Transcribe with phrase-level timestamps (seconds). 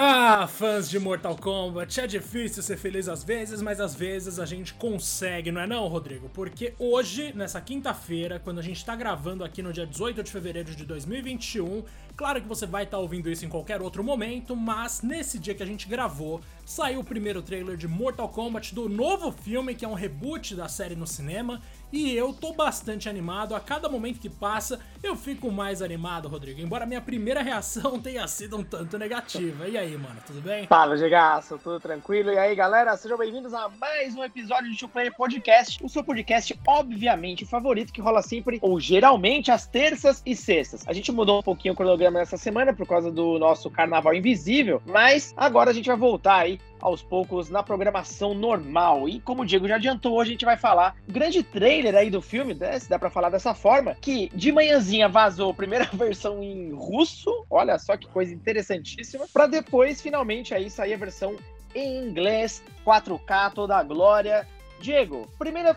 [0.00, 4.46] Ah, fãs de Mortal Kombat, é difícil ser feliz às vezes, mas às vezes a
[4.46, 6.28] gente consegue, não é não, Rodrigo?
[6.28, 10.72] Porque hoje, nessa quinta-feira, quando a gente tá gravando aqui no dia 18 de fevereiro
[10.72, 11.82] de 2021,
[12.16, 15.54] claro que você vai estar tá ouvindo isso em qualquer outro momento, mas nesse dia
[15.54, 19.84] que a gente gravou, saiu o primeiro trailer de Mortal Kombat do novo filme, que
[19.84, 21.60] é um reboot da série no cinema,
[21.92, 23.54] e eu tô bastante animado.
[23.54, 26.60] A cada momento que passa, eu fico mais animado, Rodrigo.
[26.60, 29.68] Embora minha primeira reação tenha sido um tanto negativa.
[29.68, 30.66] E aí, mano, tudo bem?
[30.66, 32.30] Fala, Gigaço, tudo tranquilo?
[32.30, 35.82] E aí, galera, sejam bem-vindos a mais um episódio de Two Player Podcast.
[35.82, 40.84] O seu podcast, obviamente, favorito, que rola sempre, ou geralmente, às terças e sextas.
[40.86, 44.82] A gente mudou um pouquinho o cronograma nessa semana por causa do nosso Carnaval Invisível,
[44.86, 49.08] mas agora a gente vai voltar aí aos poucos na programação normal.
[49.08, 52.22] E como o Diego já adiantou, hoje a gente vai falar grande trailer aí do
[52.22, 56.42] filme, né, se dá para falar dessa forma, que de manhãzinha vazou a primeira versão
[56.42, 61.36] em russo, olha só que coisa interessantíssima, para depois finalmente aí sair a versão
[61.74, 64.46] em inglês, 4K, toda a glória.
[64.80, 65.76] Diego, primeira,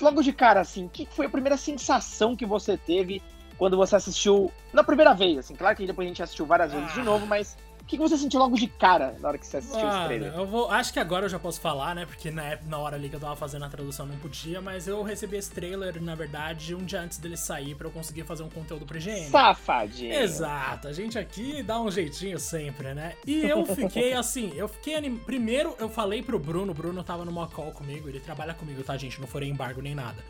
[0.00, 3.22] logo de cara assim, o que foi a primeira sensação que você teve
[3.56, 5.38] quando você assistiu na primeira vez?
[5.38, 6.94] Assim, claro que depois a gente assistiu várias vezes ah.
[6.94, 9.78] de novo, mas o que, você sentiu logo de cara na hora que você assistiu
[9.84, 10.34] Mano, esse trailer?
[10.34, 12.06] Eu vou, acho que agora eu já posso falar, né?
[12.06, 15.02] Porque na, na hora ali que eu tava fazendo a tradução não podia, mas eu
[15.02, 18.48] recebi esse trailer, na verdade, um dia antes dele sair para eu conseguir fazer um
[18.48, 19.28] conteúdo pro IGN.
[19.28, 20.14] Safadinho!
[20.14, 23.12] Exato, a gente aqui dá um jeitinho sempre, né?
[23.26, 25.18] E eu fiquei assim, eu fiquei anim...
[25.18, 28.96] Primeiro eu falei pro Bruno, o Bruno tava numa call comigo, ele trabalha comigo, tá,
[28.96, 29.20] gente?
[29.20, 30.24] Não foi embargo nem nada.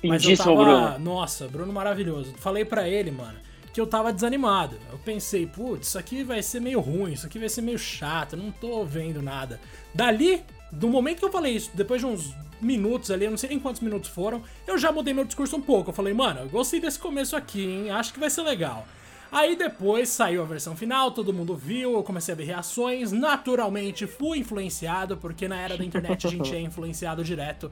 [0.00, 0.54] Mas eu tava...
[0.54, 0.98] Bruno.
[1.00, 2.34] Nossa, Bruno maravilhoso.
[2.38, 4.76] Falei para ele, mano que eu tava desanimado.
[4.90, 8.36] Eu pensei, putz, isso aqui vai ser meio ruim, isso aqui vai ser meio chato,
[8.36, 9.60] não tô vendo nada.
[9.94, 13.50] Dali, do momento que eu falei isso, depois de uns minutos ali, eu não sei
[13.50, 15.90] nem quantos minutos foram, eu já mudei meu discurso um pouco.
[15.90, 17.90] Eu falei, mano, eu gostei desse começo aqui, hein?
[17.90, 18.86] Acho que vai ser legal.
[19.32, 23.12] Aí depois saiu a versão final, todo mundo viu, eu comecei a ver reações.
[23.12, 27.70] Naturalmente fui influenciado, porque na era da internet a gente é influenciado direto.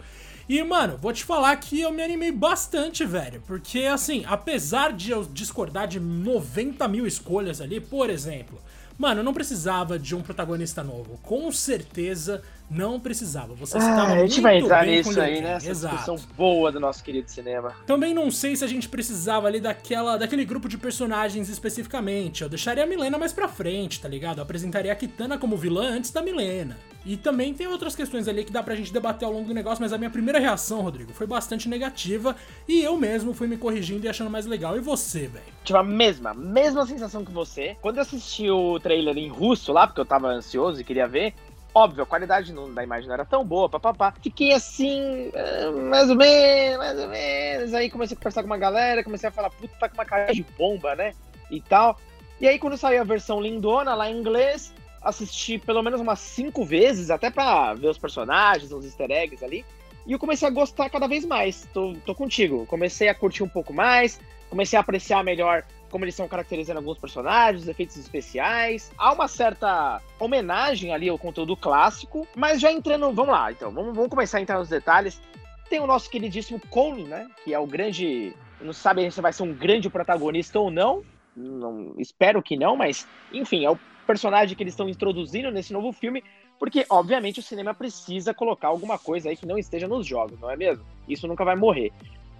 [0.49, 3.43] E, mano, vou te falar que eu me animei bastante, velho.
[3.47, 8.59] Porque, assim, apesar de eu discordar de 90 mil escolhas ali, por exemplo,
[8.97, 11.19] mano, eu não precisava de um protagonista novo.
[11.23, 13.55] Com certeza não precisava.
[13.55, 15.55] Você estava ah, A gente vai entrar nisso aí, né?
[15.55, 15.97] Essa Exato.
[15.97, 17.75] discussão boa do nosso querido cinema.
[17.87, 22.43] Também não sei se a gente precisava ali daquela, daquele grupo de personagens especificamente.
[22.43, 24.39] Eu deixaria a Milena mais pra frente, tá ligado?
[24.39, 26.77] Eu apresentaria a Kitana como vilã antes da Milena.
[27.07, 29.81] E também tem outras questões ali que dá pra gente debater ao longo do negócio,
[29.81, 32.37] mas a minha primeira reação, Rodrigo, foi bastante negativa
[32.69, 34.77] e eu mesmo fui me corrigindo e achando mais legal.
[34.77, 35.45] E você, velho?
[35.65, 37.77] Tive a mesma, mesma sensação que você.
[37.81, 41.35] Quando eu assisti o trailer em russo lá, porque eu tava ansioso e queria ver,
[41.79, 44.13] Óbvio, a qualidade da imagem não era tão boa, papapá.
[44.21, 47.73] Fiquei assim, eh, mais ou menos, mais ou menos.
[47.73, 50.33] Aí comecei a conversar com uma galera, comecei a falar, puta, tá com uma cara
[50.35, 51.15] de bomba, né?
[51.49, 51.97] E tal.
[52.41, 56.65] E aí, quando saiu a versão lindona lá em inglês, assisti pelo menos umas cinco
[56.65, 59.65] vezes, até pra ver os personagens, os easter eggs ali.
[60.05, 61.69] E eu comecei a gostar cada vez mais.
[61.73, 62.67] Tô, tô contigo.
[62.67, 66.99] Comecei a curtir um pouco mais, comecei a apreciar melhor como eles estão caracterizando alguns
[66.99, 68.93] personagens, efeitos especiais.
[68.97, 73.95] Há uma certa homenagem ali ao conteúdo clássico, mas já entrando, vamos lá, então, vamos,
[73.95, 75.21] vamos começar a entrar nos detalhes.
[75.69, 79.43] Tem o nosso queridíssimo Cole, né, que é o grande, não sabe se vai ser
[79.43, 81.03] um grande protagonista ou não,
[81.37, 85.93] não espero que não, mas enfim, é o personagem que eles estão introduzindo nesse novo
[85.93, 86.25] filme,
[86.59, 90.51] porque obviamente o cinema precisa colocar alguma coisa aí que não esteja nos jogos, não
[90.51, 90.85] é mesmo?
[91.07, 91.93] Isso nunca vai morrer.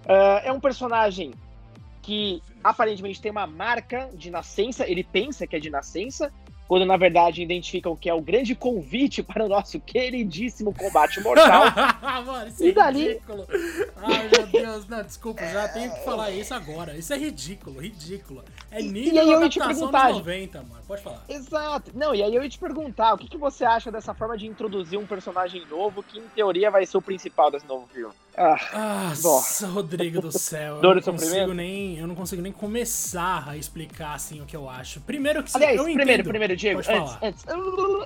[0.05, 1.33] Uh, é um personagem
[2.09, 6.33] que aparentemente tem uma marca de nascença, ele pensa que é de nascença,
[6.67, 11.65] quando na verdade identificam que é o grande convite para o nosso queridíssimo combate mortal.
[12.25, 13.07] Mano, isso e é dali...
[13.09, 13.47] ridículo.
[13.97, 16.97] Ai, meu Deus, não, desculpa, já tenho que falar isso agora.
[16.97, 18.43] Isso é ridículo, ridículo.
[18.71, 20.83] É nível e aí eu ia te perguntar, 90, mano.
[20.87, 21.23] Pode falar.
[21.29, 21.91] Exato.
[21.93, 24.47] Não, e aí eu ia te perguntar, o que, que você acha dessa forma de
[24.47, 28.15] introduzir um personagem novo que, em teoria, vai ser o principal desse novo filme?
[28.41, 30.79] Ah, Nossa, Rodrigo do céu.
[30.81, 34.69] eu, não consigo nem, eu não consigo nem começar a explicar assim o que eu
[34.69, 35.01] acho.
[35.01, 36.29] Primeiro que Aliás, eu primeiro, entendo.
[36.29, 37.45] primeiro, Diego, antes, antes,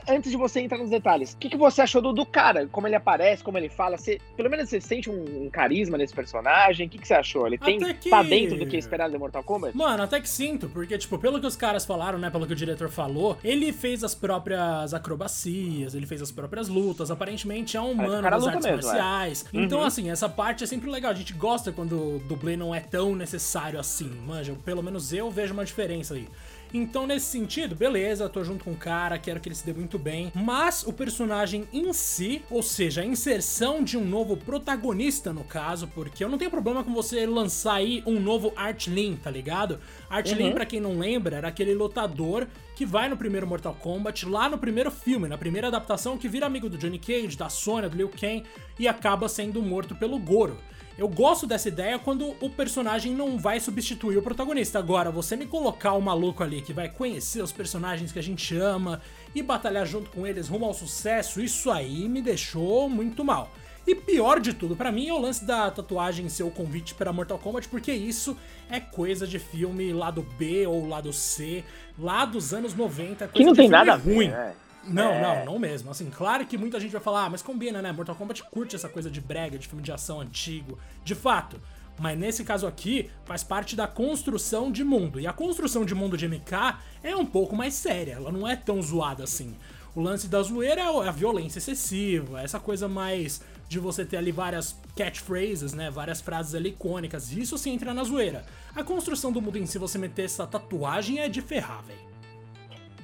[0.10, 2.68] antes, de você entrar nos detalhes, o que, que você achou do, do cara?
[2.72, 3.96] Como ele aparece, como ele fala?
[3.96, 6.88] Você, pelo menos você sente um, um carisma nesse personagem?
[6.88, 7.46] O que, que você achou?
[7.46, 8.10] Ele tem, que...
[8.10, 9.78] tá dentro do que é esperado de Mortal Kombat?
[9.78, 12.32] Mano, até que sinto, porque, tipo, pelo que os caras falaram, né?
[12.32, 17.12] Pelo que o diretor falou, ele fez as próprias acrobacias, ele fez as próprias lutas.
[17.12, 18.72] Aparentemente é um humano das artes mesmo, é.
[18.72, 19.46] marciais.
[19.54, 19.58] É.
[19.62, 19.86] Então, uhum.
[19.86, 21.12] assim, essa parte é sempre legal.
[21.12, 24.56] A gente gosta quando o dublê não é tão necessário assim, manja.
[24.66, 26.28] Pelo menos eu vejo uma diferença aí.
[26.74, 30.00] Então, nesse sentido, beleza, tô junto com o cara, quero que ele se dê muito
[30.00, 30.32] bem.
[30.34, 35.88] Mas o personagem em si, ou seja, a inserção de um novo protagonista no caso,
[35.94, 39.80] porque eu não tenho problema com você lançar aí um novo Art Lin, tá ligado?
[40.10, 40.38] Art uhum.
[40.38, 44.50] Lin, pra quem não lembra, era aquele lutador que vai no primeiro Mortal Kombat, lá
[44.50, 47.96] no primeiro filme, na primeira adaptação, que vira amigo do Johnny Cage, da Sonya, do
[47.96, 48.44] Liu Kang
[48.80, 50.58] e acaba sendo morto pelo Goro.
[50.98, 54.78] Eu gosto dessa ideia quando o personagem não vai substituir o protagonista.
[54.78, 58.24] Agora, você me colocar o um maluco ali que vai conhecer os personagens que a
[58.24, 59.02] gente ama
[59.34, 63.50] e batalhar junto com eles rumo ao sucesso, isso aí me deixou muito mal.
[63.86, 67.12] E pior de tudo, para mim, é o lance da tatuagem ser o convite para
[67.12, 68.38] Mortal Kombat, porque isso
[68.70, 71.66] é coisa de filme lado B ou lado C,
[72.00, 73.28] lá dos anos 90.
[73.28, 74.30] que não tem nada ruim.
[74.30, 74.54] Né?
[74.86, 75.22] Não, é...
[75.22, 75.90] não, não mesmo.
[75.90, 77.92] Assim, claro que muita gente vai falar, ah, mas combina, né?
[77.92, 80.78] Mortal Kombat curte essa coisa de brega, de filme de ação antigo.
[81.04, 81.60] De fato.
[82.00, 85.20] Mas nesse caso aqui, faz parte da construção de mundo.
[85.20, 88.56] E a construção de mundo de MK é um pouco mais séria, ela não é
[88.56, 89.56] tão zoada assim.
[89.96, 94.32] O lance da zoeira é a violência excessiva, essa coisa mais de você ter ali
[94.32, 95.92] várias catchphrases, né?
[95.92, 97.32] Várias frases ali icônicas.
[97.32, 98.44] Isso sim entra na zoeira.
[98.76, 102.00] A construção do mundo em si, você meter essa tatuagem é de ferrar, velho.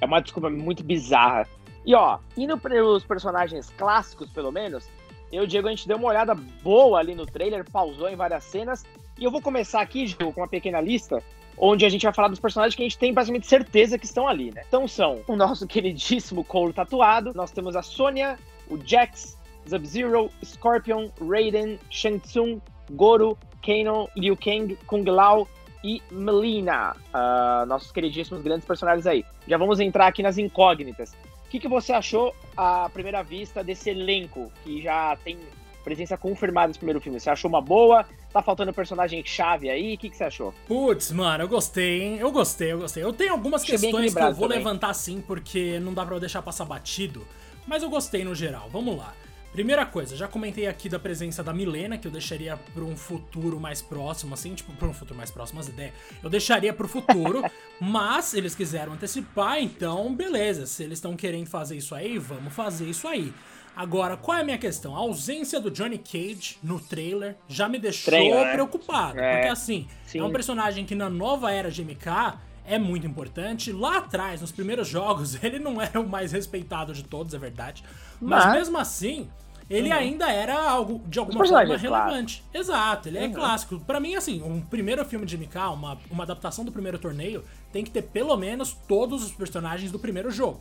[0.00, 1.46] É uma desculpa muito bizarra.
[1.84, 4.88] E ó, indo para os personagens clássicos, pelo menos,
[5.32, 8.16] eu e o Diego, a gente deu uma olhada boa ali no trailer, pausou em
[8.16, 8.84] várias cenas.
[9.18, 11.22] E eu vou começar aqui, Diego, com uma pequena lista,
[11.56, 14.26] onde a gente vai falar dos personagens que a gente tem basicamente certeza que estão
[14.26, 14.62] ali, né?
[14.66, 18.38] Então são o nosso queridíssimo Cole tatuado, nós temos a Sonya,
[18.68, 22.60] o Jax, Sub-Zero, Scorpion, Raiden, Shang Tsung,
[22.92, 25.46] Goro, Kano, Liu Kang, Kung Lao
[25.84, 26.96] e Melina.
[27.14, 29.24] Uh, nossos queridíssimos grandes personagens aí.
[29.46, 31.14] Já vamos entrar aqui nas incógnitas.
[31.50, 35.36] O que, que você achou à primeira vista desse elenco que já tem
[35.82, 37.18] presença confirmada nesse primeiro filme?
[37.18, 38.06] Você achou uma boa?
[38.32, 39.94] Tá faltando personagem chave aí?
[39.94, 40.54] O que, que você achou?
[40.68, 42.18] Putz, mano, eu gostei, hein?
[42.20, 43.02] Eu gostei, eu gostei.
[43.02, 44.58] Eu tenho algumas Achei questões que eu vou também.
[44.58, 47.26] levantar sim, porque não dá pra eu deixar passar batido.
[47.66, 48.68] Mas eu gostei no geral.
[48.70, 49.12] Vamos lá.
[49.52, 53.58] Primeira coisa, já comentei aqui da presença da Milena, que eu deixaria para um futuro
[53.58, 55.92] mais próximo, assim, tipo, para um futuro mais próximo, as ideias.
[56.22, 57.42] Eu deixaria para o futuro,
[57.80, 60.66] mas eles quiseram antecipar, então beleza.
[60.66, 63.32] Se eles estão querendo fazer isso aí, vamos fazer isso aí.
[63.74, 64.94] Agora, qual é a minha questão?
[64.94, 68.52] A ausência do Johnny Cage no trailer já me deixou trailer, né?
[68.52, 69.18] preocupado.
[69.18, 70.18] É, porque assim, sim.
[70.18, 72.38] é um personagem que na nova era de MK
[72.70, 73.72] é muito importante.
[73.72, 77.82] Lá atrás, nos primeiros jogos, ele não era o mais respeitado de todos, é verdade.
[78.20, 79.28] Mas, Mas mesmo assim,
[79.68, 79.94] ele uhum.
[79.94, 82.44] ainda era algo de alguma forma relevante.
[82.54, 83.32] Exato, ele é uhum.
[83.32, 83.80] clássico.
[83.80, 87.84] Para mim, assim, um primeiro filme de MK, uma, uma adaptação do primeiro torneio, tem
[87.84, 90.60] que ter pelo menos todos os personagens do primeiro jogo.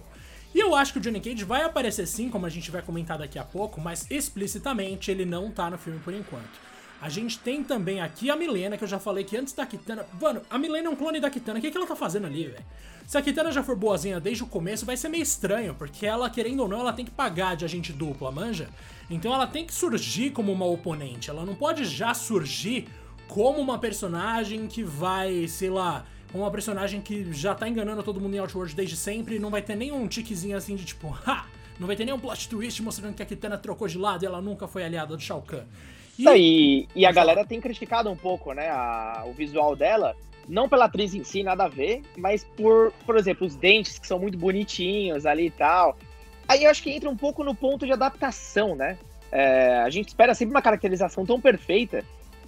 [0.54, 3.20] E eu acho que o Johnny Cage vai aparecer sim, como a gente vai comentar
[3.20, 6.70] daqui a pouco, mas explicitamente ele não tá no filme por enquanto.
[7.02, 10.06] A gente tem também aqui a Milena, que eu já falei que antes da Kitana.
[10.20, 11.58] Mano, a Milena é um clone da Kitana.
[11.58, 12.66] O que, que ela tá fazendo ali, velho?
[13.08, 16.30] Se a Kitana já for boazinha desde o começo, vai ser meio estranho, porque ela,
[16.30, 18.70] querendo ou não, ela tem que pagar de agente dupla, manja?
[19.10, 21.30] Então ela tem que surgir como uma oponente.
[21.30, 22.88] Ela não pode já surgir
[23.28, 28.36] como uma personagem que vai, sei lá, uma personagem que já tá enganando todo mundo
[28.36, 31.46] em Outworld desde sempre e não vai ter nenhum tiquezinho assim de tipo, ha!
[31.80, 34.42] Não vai ter nenhum plot twist mostrando que a Kitana trocou de lado e ela
[34.42, 35.64] nunca foi aliada do Shao Kahn.
[36.36, 40.16] E, e, a galera tem criticado um pouco, né, a, o visual dela,
[40.48, 44.08] não pela atriz em si, nada a ver, mas por, por exemplo, os dentes que
[44.08, 45.98] são muito bonitinhos ali e tal.
[46.48, 48.98] Aí eu acho que entra um pouco no ponto de adaptação, né?
[49.32, 52.04] É, a gente espera sempre uma caracterização tão perfeita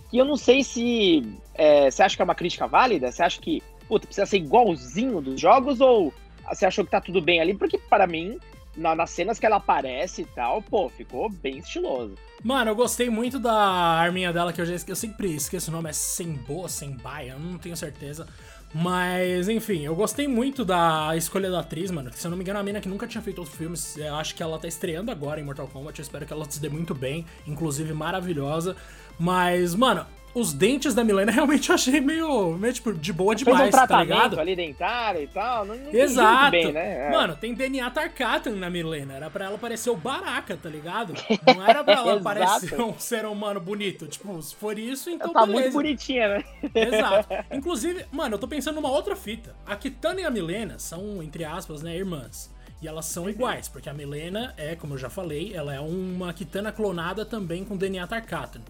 [0.09, 3.39] que eu não sei se é, você acha que é uma crítica válida, você acha
[3.39, 6.13] que puta, precisa ser igualzinho dos jogos ou
[6.49, 7.53] você achou que tá tudo bem ali?
[7.53, 8.39] Porque para mim,
[8.75, 12.15] na, nas cenas que ela aparece e tal, pô, ficou bem estiloso.
[12.43, 15.73] Mano, eu gostei muito da arminha dela, que eu já esqueci, eu sempre esqueço o
[15.73, 18.27] nome, é Sembo, Sembai, eu não tenho certeza.
[18.73, 22.09] Mas, enfim, eu gostei muito da escolha da atriz, mano.
[22.13, 24.33] Se eu não me engano, a mina que nunca tinha feito outros filmes, eu acho
[24.33, 25.99] que ela tá estreando agora em Mortal Kombat.
[25.99, 28.77] Eu espero que ela se dê muito bem, inclusive maravilhosa.
[29.19, 33.57] Mas, mano, os dentes da Milena realmente eu achei meio, meio tipo, de boa demais,
[33.57, 34.39] Fez um tá tratamento tá ligado?
[34.39, 36.51] ali dentário e tal, não, não Exato.
[36.51, 37.07] bem, né?
[37.07, 37.11] É.
[37.11, 41.13] Mano, tem DNA Tarkatan na Milena, era pra ela parecer o Baraka, tá ligado?
[41.55, 45.45] Não era pra ela parecer um ser humano bonito, tipo, se for isso, então Tá
[45.45, 45.61] beleza.
[45.61, 46.43] muito bonitinha, né?
[46.73, 47.27] Exato.
[47.55, 49.55] Inclusive, mano, eu tô pensando numa outra fita.
[49.65, 52.51] A Kitana e a Milena são, entre aspas, né, irmãs.
[52.81, 56.33] E elas são iguais, porque a Milena é, como eu já falei, ela é uma
[56.33, 58.61] Kitana clonada também com DNA Tarkatan.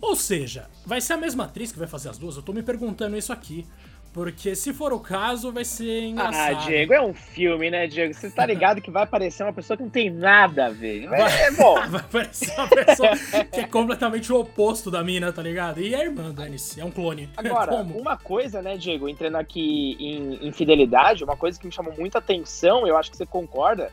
[0.00, 2.36] Ou seja, vai ser a mesma atriz que vai fazer as duas?
[2.36, 3.66] Eu tô me perguntando isso aqui.
[4.12, 6.56] Porque se for o caso, vai ser engraçado.
[6.56, 8.12] Ah, Diego, é um filme, né, Diego?
[8.12, 11.06] Você tá ligado que vai aparecer uma pessoa que não tem nada a ver.
[11.06, 11.74] Vai, é bom.
[11.88, 13.10] vai aparecer uma pessoa
[13.52, 15.80] que é completamente o oposto da mina, tá ligado?
[15.80, 17.28] E é irmã, Dani-se, é um clone.
[17.36, 18.00] Agora, Como?
[18.00, 22.18] uma coisa, né, Diego, entrando aqui em, em fidelidade, uma coisa que me chamou muita
[22.18, 23.92] atenção, eu acho que você concorda,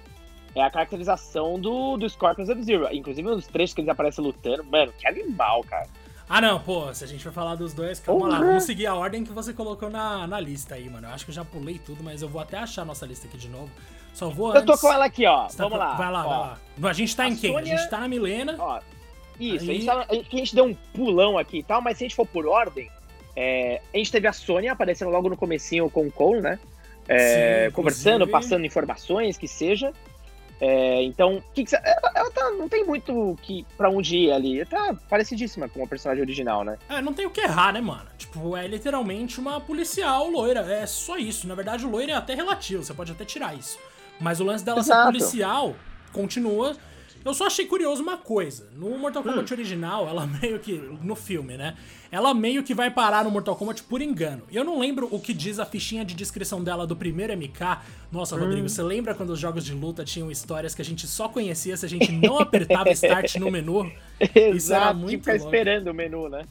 [0.57, 2.87] é a caracterização do, do Scorpion Sub-Zero.
[2.91, 5.87] Inclusive, nos trechos que eles aparecem lutando, mano, que animal, cara.
[6.29, 8.31] Ah, não, pô, se a gente for falar dos dois, calma uhum.
[8.31, 11.07] lá, vamos seguir a ordem que você colocou na, na lista aí, mano.
[11.07, 13.27] Eu acho que eu já pulei tudo, mas eu vou até achar a nossa lista
[13.27, 13.69] aqui de novo.
[14.13, 14.61] Só vou antes...
[14.61, 15.47] Eu tô com ela aqui, ó.
[15.47, 15.93] Tá vamos lá.
[15.93, 16.29] Vai lá, ó.
[16.29, 16.49] vai
[16.79, 16.89] lá.
[16.89, 17.53] A gente tá a em quem?
[17.53, 17.73] Sônia...
[17.73, 18.55] A gente tá na Milena.
[18.59, 18.79] Ó,
[19.39, 19.69] isso, aí...
[19.69, 22.15] a, gente tá, a, gente deu um pulão aqui e tal, mas se a gente
[22.15, 22.89] for por ordem,
[23.35, 26.59] é, a gente teve a Sônia aparecendo logo no comecinho com o Cole, né?
[27.07, 29.93] É, Sim, conversando, passando informações, que seja.
[30.59, 34.59] É, então, que que ela, ela tá, não tem muito que para onde ir ali.
[34.59, 36.77] Ela tá parecidíssima com a personagem original, né?
[36.89, 38.07] É, não tem o que errar, né, mano?
[38.17, 40.61] Tipo, é literalmente uma policial loira.
[40.61, 41.47] É só isso.
[41.47, 43.77] Na verdade, o loiro é até relativo, você pode até tirar isso.
[44.19, 44.99] Mas o lance dela Exato.
[44.99, 45.75] ser policial
[46.11, 46.75] continua
[47.23, 48.69] eu só achei curioso uma coisa.
[48.75, 49.55] No Mortal Kombat hum.
[49.55, 50.73] original, ela meio que.
[51.01, 51.75] No filme, né?
[52.11, 54.43] Ela meio que vai parar no Mortal Kombat por engano.
[54.49, 57.79] E eu não lembro o que diz a fichinha de descrição dela do primeiro MK.
[58.11, 58.39] Nossa, hum.
[58.39, 61.75] Rodrigo, você lembra quando os jogos de luta tinham histórias que a gente só conhecia
[61.75, 63.91] se a gente não apertava Start no menu?
[64.55, 66.45] Isso era muito ficar esperando o menu, né?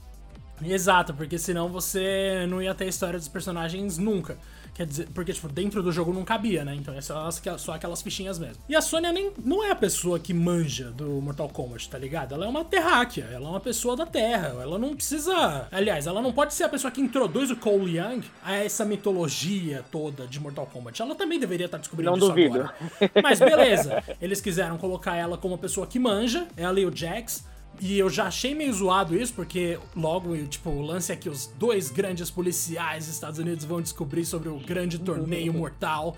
[0.64, 4.38] Exato, porque senão você não ia ter a história dos personagens nunca.
[4.76, 6.74] Quer dizer, porque, tipo, dentro do jogo não cabia, né?
[6.74, 8.62] Então é só, só aquelas fichinhas mesmo.
[8.68, 12.34] E a Sônia nem, não é a pessoa que manja do Mortal Kombat, tá ligado?
[12.34, 14.48] Ela é uma terráquea, ela é uma pessoa da Terra.
[14.60, 15.66] Ela não precisa.
[15.72, 19.82] Aliás, ela não pode ser a pessoa que introduz o Cole Young a essa mitologia
[19.90, 21.00] toda de Mortal Kombat.
[21.00, 22.58] Ela também deveria estar descobrindo não isso duvido.
[22.58, 22.74] agora.
[23.22, 27.46] Mas beleza, eles quiseram colocar ela como uma pessoa que manja, ela e o Jax.
[27.80, 31.46] E eu já achei meio zoado isso, porque logo, tipo, o lance é que os
[31.46, 36.16] dois grandes policiais dos Estados Unidos vão descobrir sobre o grande torneio mortal.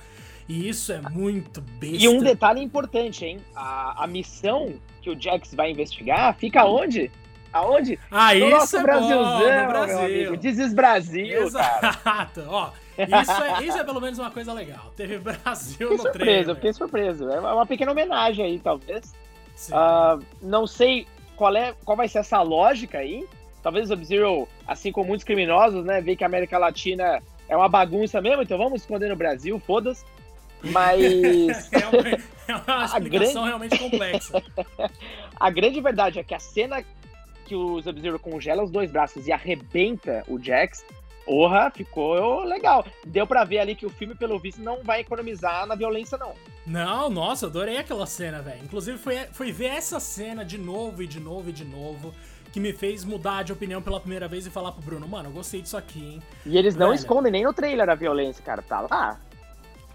[0.49, 1.97] E isso é muito besta.
[1.97, 3.39] E um detalhe importante, hein?
[3.55, 7.11] A, a missão que o Jax vai investigar fica onde?
[7.53, 7.99] Aonde?
[8.11, 9.99] Ah, no isso é Brasilzão, bom, no Brasil.
[9.99, 10.37] amigo.
[10.37, 12.45] Dizes Brasil, Exato.
[12.47, 14.93] Ó, isso é, isso é pelo menos uma coisa legal.
[14.97, 16.55] Teve Brasil fiquei no surpreso, trailer.
[16.57, 17.29] Fiquei surpreso.
[17.31, 19.15] É uma pequena homenagem aí, talvez.
[19.71, 21.07] Uh, não sei
[21.39, 23.25] qual, é, qual vai ser essa lógica aí.
[23.63, 27.69] Talvez o Sub-Zero, assim como muitos criminosos, né, vê que a América Latina é uma
[27.69, 30.05] bagunça mesmo, então vamos esconder no Brasil, foda-se.
[30.63, 31.71] Mas.
[31.73, 32.09] é, uma,
[32.49, 33.47] é uma explicação grande...
[33.47, 34.43] realmente complexa.
[35.39, 36.85] a grande verdade é que a cena
[37.47, 40.85] que o Sub-Zero congela os dois braços e arrebenta o Jax
[41.29, 42.87] Porra, ficou legal.
[43.07, 46.33] Deu para ver ali que o filme, pelo visto, não vai economizar na violência, não.
[46.67, 48.65] Não, nossa, adorei aquela cena, velho.
[48.65, 52.15] Inclusive, foi, foi ver essa cena de novo e de novo e de novo
[52.51, 55.33] que me fez mudar de opinião pela primeira vez e falar pro Bruno, mano, eu
[55.33, 56.23] gostei disso aqui, hein?
[56.47, 58.63] E eles não Velho, escondem nem no trailer a violência, cara.
[58.63, 59.21] Tá lá.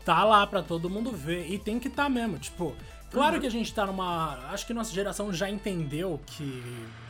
[0.06, 1.50] Tá lá pra todo mundo ver.
[1.50, 2.75] E tem que tá mesmo, tipo.
[3.13, 4.39] Claro que a gente tá numa.
[4.51, 6.63] Acho que nossa geração já entendeu que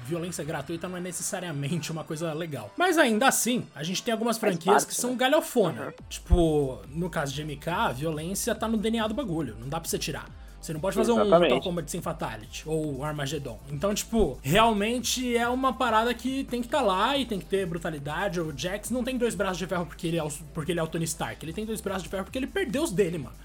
[0.05, 2.71] violência gratuita não é necessariamente uma coisa legal.
[2.77, 5.17] Mas ainda assim, a gente tem algumas franquias que são né?
[5.17, 5.85] galhofona.
[5.85, 5.93] Uhum.
[6.09, 9.89] Tipo, no caso de MK, a violência tá no DNA do bagulho, não dá pra
[9.89, 10.29] você tirar.
[10.63, 11.35] Você não pode fazer Exatamente.
[11.35, 13.59] um Mortal Kombat sem Fatality ou Armageddon.
[13.69, 17.45] Então, tipo, realmente é uma parada que tem que estar tá lá e tem que
[17.45, 18.39] ter brutalidade.
[18.39, 20.83] O Jax não tem dois braços de ferro porque ele, é o, porque ele é
[20.83, 21.43] o Tony Stark.
[21.43, 23.35] Ele tem dois braços de ferro porque ele perdeu os dele, mano.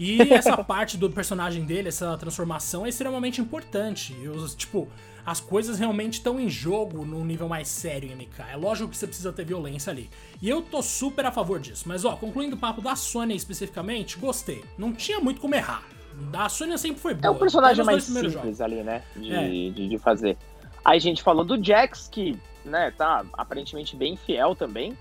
[0.00, 4.16] E essa parte do personagem dele, essa transformação é extremamente importante.
[4.18, 4.88] E os, tipo,
[5.26, 8.42] as coisas realmente estão em jogo num nível mais sério em MK.
[8.50, 10.08] É lógico que você precisa ter violência ali.
[10.40, 11.84] E eu tô super a favor disso.
[11.86, 14.64] Mas ó, concluindo o papo da Sony especificamente, gostei.
[14.78, 15.84] Não tinha muito como errar.
[16.32, 17.34] A Sony sempre foi boa.
[17.34, 18.60] É um personagem mais simples jogos.
[18.60, 19.02] ali, né?
[19.14, 19.48] De, é.
[19.48, 20.38] de, de, fazer.
[20.82, 24.96] Aí a gente falou do Jax, que né, tá aparentemente bem fiel também.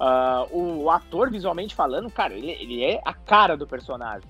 [0.00, 4.28] Uh, o ator, visualmente falando, cara, ele, ele é a cara do personagem.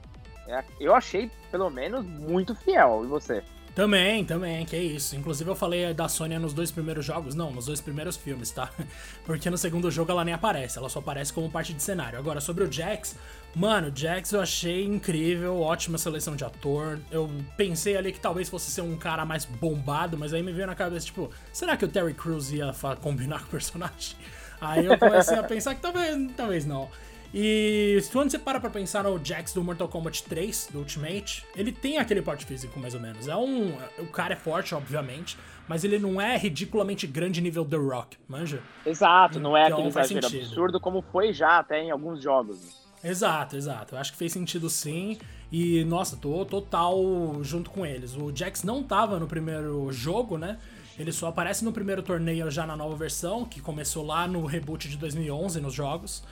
[0.51, 3.03] É, eu achei, pelo menos, muito fiel.
[3.05, 3.43] E você?
[3.75, 5.15] Também, também, que é isso.
[5.15, 8.69] Inclusive eu falei da Sônia nos dois primeiros jogos, não, nos dois primeiros filmes, tá?
[9.25, 12.19] Porque no segundo jogo ela nem aparece, ela só aparece como parte de cenário.
[12.19, 13.17] Agora, sobre o Jax,
[13.55, 16.99] mano, Jax eu achei incrível, ótima seleção de ator.
[17.13, 20.67] Eu pensei ali que talvez fosse ser um cara mais bombado, mas aí me veio
[20.67, 24.17] na cabeça, tipo, será que o Terry Crews ia combinar com o personagem?
[24.61, 26.91] Aí eu comecei a pensar que talvez, talvez não.
[27.33, 31.71] E quando você para pra pensar no Jax do Mortal Kombat 3, do Ultimate, ele
[31.71, 33.29] tem aquele porte físico, mais ou menos.
[33.29, 33.73] É um.
[33.99, 38.61] O cara é forte, obviamente, mas ele não é ridiculamente grande nível The Rock, manja?
[38.85, 40.47] Exato, não é então, aquele exagero sentido.
[40.47, 42.59] absurdo como foi já até em alguns jogos.
[43.03, 43.95] Exato, exato.
[43.95, 45.17] Eu acho que fez sentido sim.
[45.51, 46.99] E, nossa, tô total
[47.43, 48.15] junto com eles.
[48.15, 50.59] O Jax não tava no primeiro jogo, né?
[50.99, 54.89] Ele só aparece no primeiro torneio já na nova versão, que começou lá no reboot
[54.89, 56.23] de 2011 nos jogos.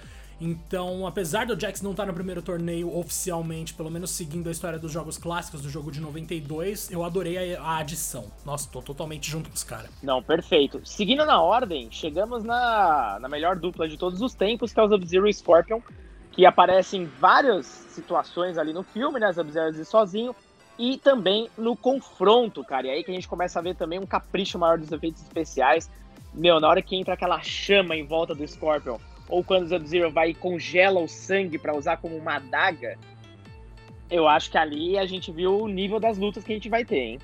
[0.41, 4.79] Então, apesar do Jax não estar no primeiro torneio oficialmente, pelo menos seguindo a história
[4.79, 8.31] dos jogos clássicos do jogo de 92, eu adorei a, a adição.
[8.45, 9.91] Nossa, tô totalmente junto com os caras.
[10.03, 10.81] Não, perfeito.
[10.85, 14.89] Seguindo na ordem, chegamos na, na melhor dupla de todos os tempos, que é o
[14.89, 15.81] Sub-Zero e Scorpion,
[16.31, 19.33] que aparecem em várias situações ali no filme, né?
[19.33, 20.37] Sub-Zero sozinho,
[20.79, 22.87] e também no confronto, cara.
[22.87, 25.91] E aí que a gente começa a ver também um capricho maior dos efeitos especiais.
[26.33, 28.99] Meu, na hora que entra aquela chama em volta do Scorpion,
[29.29, 32.99] ou quando o Sub-Zero vai e congela o sangue para usar como uma adaga,
[34.11, 36.85] eu acho que ali a gente viu o nível das lutas que a gente vai
[36.85, 37.19] ter, hein?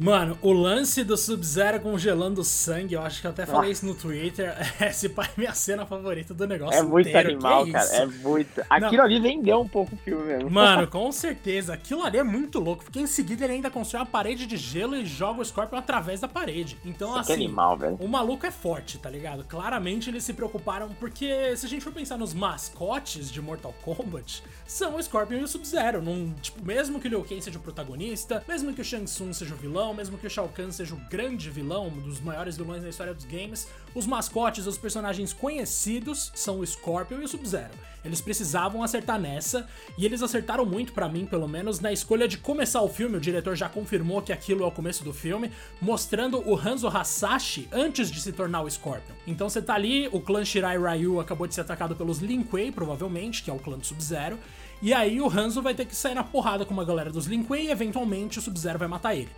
[0.00, 3.72] Mano, o lance do Sub-Zero congelando sangue, eu acho que eu até falei Nossa.
[3.72, 4.56] isso no Twitter.
[4.80, 6.80] Esse pai é minha cena favorita do negócio.
[6.80, 7.28] É muito inteiro.
[7.32, 7.96] animal, é cara.
[7.96, 8.62] É muito.
[8.70, 9.04] Aquilo Não.
[9.04, 10.50] ali vendeu um pouco o filme mesmo.
[10.50, 11.74] Mano, com certeza.
[11.74, 12.82] Aquilo ali é muito louco.
[12.82, 16.18] Porque em seguida ele ainda constrói uma parede de gelo e joga o Scorpion através
[16.18, 16.78] da parede.
[16.82, 17.32] Então, Isso assim.
[17.32, 17.96] É animal, velho.
[18.00, 19.44] O maluco é forte, tá ligado?
[19.44, 20.88] Claramente eles se preocuparam.
[20.98, 25.44] Porque se a gente for pensar nos mascotes de Mortal Kombat, são o Scorpion e
[25.44, 26.02] o Sub-Zero.
[26.40, 29.52] Tipo, mesmo que o Liu Kang seja o protagonista, mesmo que o Shang Tsung seja
[29.54, 32.56] o vilão vilão, mesmo que o Shao Kahn seja o grande vilão, um dos maiores
[32.56, 37.28] vilões da história dos games, os mascotes, os personagens conhecidos são o Scorpion e o
[37.28, 37.70] Sub-Zero.
[38.04, 39.68] Eles precisavam acertar nessa,
[39.98, 43.16] e eles acertaram muito para mim, pelo menos, na escolha de começar o filme.
[43.16, 47.68] O diretor já confirmou que aquilo é o começo do filme, mostrando o Hanzo Hasashi
[47.70, 49.14] antes de se tornar o Scorpion.
[49.26, 52.72] Então você tá ali, o clã Shirai Ryu acabou de ser atacado pelos Lin Kuei,
[52.72, 54.38] provavelmente, que é o clã do Sub-Zero,
[54.82, 57.42] e aí o Hanzo vai ter que sair na porrada com uma galera dos Lin
[57.42, 59.28] Kuei e eventualmente o Sub-Zero vai matar ele.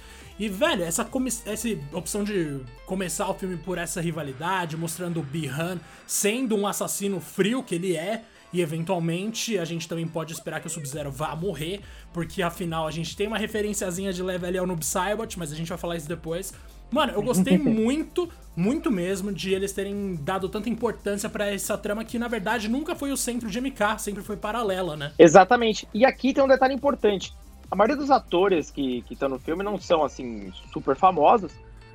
[0.43, 1.09] E, velho, essa,
[1.47, 7.21] essa opção de começar o filme por essa rivalidade, mostrando o Bihan sendo um assassino
[7.21, 11.37] frio que ele é, e eventualmente a gente também pode esperar que o Sub-Zero vá
[11.37, 11.79] morrer,
[12.13, 15.69] porque afinal a gente tem uma referenciazinha de level ao Noob Saibot, mas a gente
[15.69, 16.53] vai falar isso depois.
[16.91, 22.05] Mano, eu gostei muito, muito mesmo de eles terem dado tanta importância para essa trama
[22.05, 25.13] que na verdade nunca foi o centro de MK, sempre foi paralela, né?
[25.17, 25.87] Exatamente.
[25.95, 27.33] E aqui tem um detalhe importante
[27.73, 31.55] a maioria dos atores que estão no filme não são, assim, super famosos,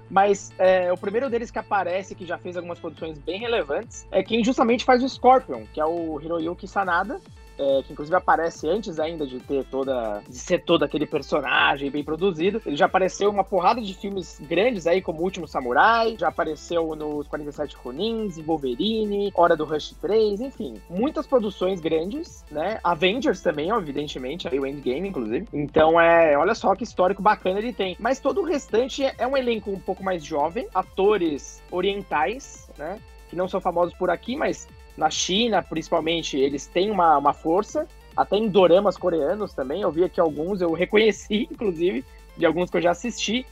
[0.10, 4.24] mas é, o primeiro deles que aparece, que já fez algumas produções bem relevantes, é
[4.24, 7.22] quem justamente faz o Scorpion, que é o Hiroyuki Sanada,
[7.57, 10.21] é, que inclusive aparece antes ainda de ter toda.
[10.27, 12.61] de ser todo aquele personagem bem produzido.
[12.65, 16.27] Ele já apareceu em uma porrada de filmes grandes aí, como O Último Samurai, já
[16.27, 22.79] apareceu nos 47 Ronins, Wolverine, Hora do Rush 3, enfim, muitas produções grandes, né?
[22.83, 25.47] Avengers também, evidentemente, aí o Endgame, inclusive.
[25.51, 27.95] Então é, olha só que histórico bacana ele tem.
[27.99, 32.99] Mas todo o restante é um elenco um pouco mais jovem, atores orientais, né?
[33.29, 37.88] Que não são famosos por aqui, mas na China, principalmente, eles têm uma, uma força,
[38.15, 39.81] até em doramas coreanos também.
[39.81, 42.03] Eu vi aqui alguns, eu reconheci, inclusive,
[42.36, 43.45] de alguns que eu já assisti,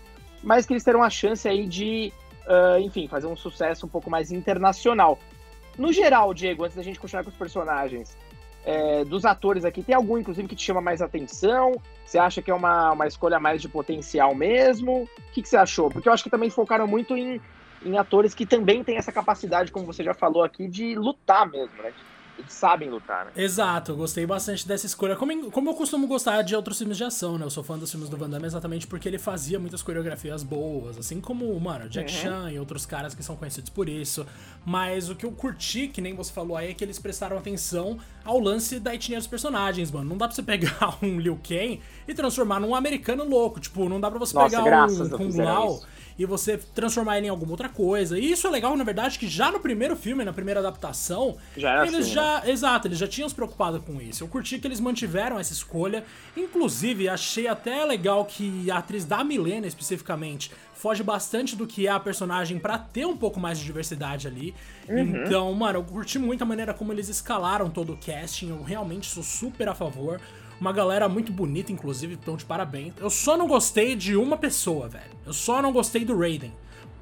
[0.43, 2.11] mas que eles terão a chance aí de,
[2.47, 5.19] uh, enfim, fazer um sucesso um pouco mais internacional.
[5.77, 8.17] No geral, Diego, antes da gente continuar com os personagens,
[8.65, 11.73] é, dos atores aqui, tem algum, inclusive, que te chama mais atenção?
[12.03, 15.03] Você acha que é uma, uma escolha mais de potencial mesmo?
[15.03, 15.89] O que, que você achou?
[15.89, 17.39] Porque eu acho que também focaram muito em
[17.85, 21.81] em atores que também têm essa capacidade, como você já falou aqui, de lutar mesmo,
[21.81, 21.93] né?
[22.37, 23.31] Eles sabem lutar, né?
[23.37, 25.15] Exato, eu gostei bastante dessa escolha.
[25.15, 27.45] Como, como eu costumo gostar de outros filmes de ação, né?
[27.45, 30.97] Eu sou fã dos filmes do Van Damme exatamente porque ele fazia muitas coreografias boas,
[30.97, 32.21] assim como, mano, Jack uhum.
[32.21, 34.25] Chan e outros caras que são conhecidos por isso.
[34.65, 37.97] Mas o que eu curti, que nem você falou aí, é que eles prestaram atenção
[38.25, 40.09] ao lance da etnia dos personagens, mano.
[40.09, 43.61] Não dá pra você pegar um Liu Kang e transformar num americano louco.
[43.61, 45.81] Tipo, não dá pra você Nossa, pegar um Kung Lao
[46.17, 48.17] e você transformar ele em alguma outra coisa.
[48.17, 51.85] E isso é legal, na verdade, que já no primeiro filme, na primeira adaptação, já
[51.85, 52.41] eles assim, já.
[52.41, 52.51] Né?
[52.51, 54.23] Exato, eles já tinham se preocupado com isso.
[54.23, 56.05] Eu curti que eles mantiveram essa escolha.
[56.35, 61.91] Inclusive, achei até legal que a atriz da Milena, especificamente, foge bastante do que é
[61.91, 64.53] a personagem para ter um pouco mais de diversidade ali.
[64.87, 65.23] Uhum.
[65.23, 68.49] Então, mano, eu curti muito a maneira como eles escalaram todo o casting.
[68.49, 70.21] Eu realmente sou super a favor.
[70.59, 72.93] Uma galera muito bonita, inclusive, então de parabéns.
[72.97, 75.11] Eu só não gostei de uma pessoa, velho.
[75.25, 76.53] Eu só não gostei do Raiden.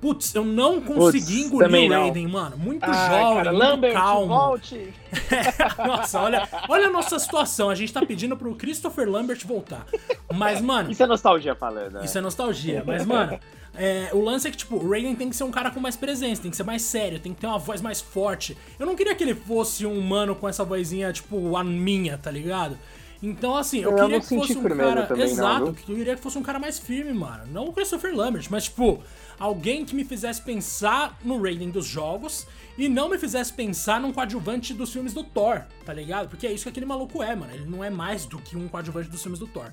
[0.03, 2.57] Putz, eu não consegui Puts, engolir o Raiden, mano.
[2.57, 4.27] Muito jovem, cara, muito Lambert, calmo.
[4.27, 4.93] Volte.
[5.87, 7.69] nossa, olha, olha a nossa situação.
[7.69, 9.85] A gente tá pedindo pro Christopher Lambert voltar.
[10.33, 10.91] Mas, mano.
[10.91, 11.93] Isso é nostalgia falando.
[11.93, 12.01] Né?
[12.03, 12.83] Isso é nostalgia.
[12.85, 13.39] Mas, mano,
[13.75, 15.95] é, o lance é que, tipo, o Raiden tem que ser um cara com mais
[15.95, 18.57] presença, tem que ser mais sério, tem que ter uma voz mais forte.
[18.77, 22.29] Eu não queria que ele fosse um humano com essa vozinha, tipo, a minha, tá
[22.29, 22.77] ligado?
[23.25, 25.05] Então, assim, eu, eu queria que fosse um cara.
[25.05, 27.45] Também, Exato, não, eu queria que fosse um cara mais firme, mano.
[27.47, 29.01] Não o Christopher Lambert, mas, tipo,
[29.39, 32.45] alguém que me fizesse pensar no rating dos jogos
[32.77, 36.27] e não me fizesse pensar num coadjuvante dos filmes do Thor, tá ligado?
[36.27, 37.53] Porque é isso que aquele maluco é, mano.
[37.53, 39.71] Ele não é mais do que um coadjuvante dos filmes do Thor.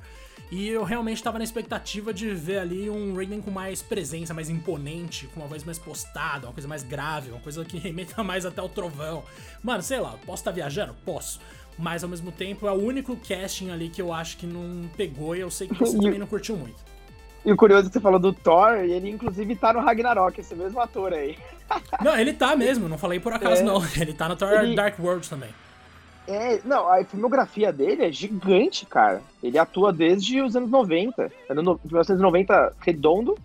[0.51, 4.51] E eu realmente tava na expectativa de ver ali um Raiden com mais presença, mais
[4.51, 8.45] imponente, com uma voz mais postada, uma coisa mais grave, uma coisa que remeta mais
[8.45, 9.23] até o trovão.
[9.63, 10.95] Mano, sei lá, posso estar tá viajando?
[11.05, 11.41] Posso.
[11.81, 15.35] Mas ao mesmo tempo é o único casting ali que eu acho que não pegou
[15.35, 16.77] e eu sei que você também não curtiu muito.
[17.45, 20.39] E o curioso é que você falou do Thor, e ele inclusive tá no Ragnarok,
[20.39, 21.39] esse mesmo ator aí.
[22.05, 23.65] não, ele tá mesmo, não falei por acaso é.
[23.65, 23.83] não.
[23.97, 24.75] Ele tá no Thor ele...
[24.75, 25.49] Dark World também.
[26.29, 29.23] É, não, a filmografia dele é gigante, cara.
[29.43, 31.33] Ele atua desde os anos 90.
[31.49, 33.39] Ano 1990 redondo.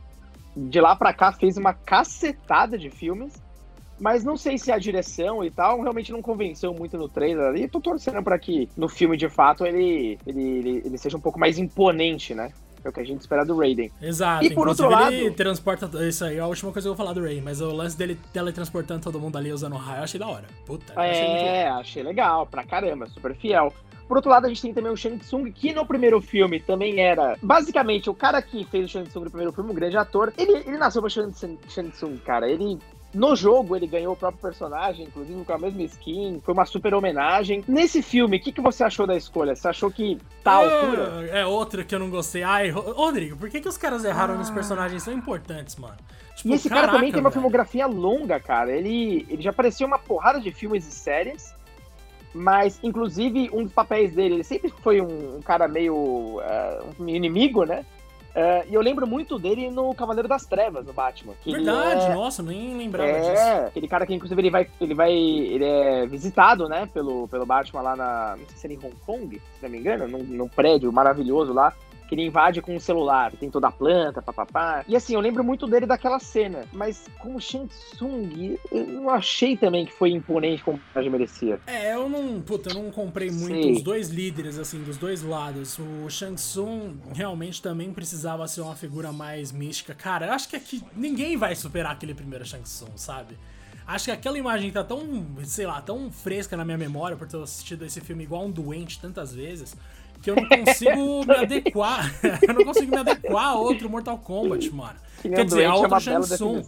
[0.55, 3.33] De lá pra cá fez uma cacetada de filmes.
[3.99, 7.67] Mas não sei se a direção e tal realmente não convenceu muito no trailer ali.
[7.67, 11.39] Tô torcendo para que no filme, de fato, ele, ele, ele, ele seja um pouco
[11.39, 12.51] mais imponente, né?
[12.83, 13.91] É o que a gente espera do Raiden.
[13.99, 14.45] Exato.
[14.45, 15.11] E por outro lado.
[15.11, 15.89] Ele transporta.
[16.07, 17.41] Isso aí é a última coisa que eu vou falar do Raiden.
[17.41, 20.45] Mas o lance dele teletransportando todo mundo ali usando raio, eu achei da hora.
[20.67, 20.93] Puta.
[21.01, 23.73] É, achei, achei legal, pra caramba, super fiel.
[24.07, 26.99] Por outro lado, a gente tem também o Shang Tsung, que no primeiro filme também
[26.99, 27.35] era.
[27.41, 30.51] Basicamente, o cara que fez o Shang Tsung no primeiro filme, o grande ator, ele,
[30.57, 31.33] ele nasceu pra Shang,
[31.67, 32.47] Shang Tsung, cara.
[32.47, 32.77] Ele
[33.15, 36.41] no jogo, ele ganhou o próprio personagem, inclusive com a mesma skin.
[36.43, 37.63] Foi uma super homenagem.
[37.65, 39.55] Nesse filme, o que, que você achou da escolha?
[39.55, 41.27] Você achou que tá à é, altura?
[41.31, 42.43] É outra que eu não gostei.
[42.43, 44.37] Ai, Rodrigo, por que, que os caras erraram ah.
[44.37, 45.95] nos personagens tão importantes, mano?
[46.35, 47.41] Tipo, e esse caraca, cara também tem uma velho.
[47.41, 48.71] filmografia longa, cara.
[48.71, 51.55] Ele, ele já apareceu uma porrada de filmes e séries.
[52.33, 55.95] Mas, inclusive, um dos papéis dele, ele sempre foi um, um cara meio.
[55.95, 57.85] Uh, um inimigo, né?
[58.35, 61.33] Uh, e eu lembro muito dele no Cavaleiro das Trevas, no Batman.
[61.45, 62.13] Verdade, é...
[62.13, 63.41] nossa, nem lembrava é, disso.
[63.41, 67.45] É, aquele cara que inclusive ele vai, ele vai, ele é visitado, né, pelo, pelo
[67.45, 70.21] Batman lá na, não sei se é em Hong Kong, se não me engano, num,
[70.21, 71.73] num prédio maravilhoso lá
[72.07, 74.83] que ele invade com um celular, tem toda a planta, papapá.
[74.87, 79.57] E assim, eu lembro muito dele daquela cena, mas como Shang Tsung, eu não achei
[79.57, 81.59] também que foi imponente como a merecia.
[81.65, 83.71] É, eu não, puta, eu não comprei muito Sei.
[83.71, 85.77] os dois líderes, assim, dos dois lados.
[85.79, 89.93] O Shang Tsung realmente também precisava ser uma figura mais mística.
[89.93, 93.37] Cara, eu acho que aqui ninguém vai superar aquele primeiro Shang Tsung, sabe?
[93.87, 97.37] Acho que aquela imagem tá tão, sei lá, tão fresca na minha memória por ter
[97.37, 99.75] assistido esse filme igual um doente tantas vezes
[100.25, 102.11] que eu não consigo me adequar.
[102.41, 104.95] eu não consigo me adequar a outro Mortal Kombat, mano.
[105.21, 106.63] Que Quer dizer, a outro Shang Tsung.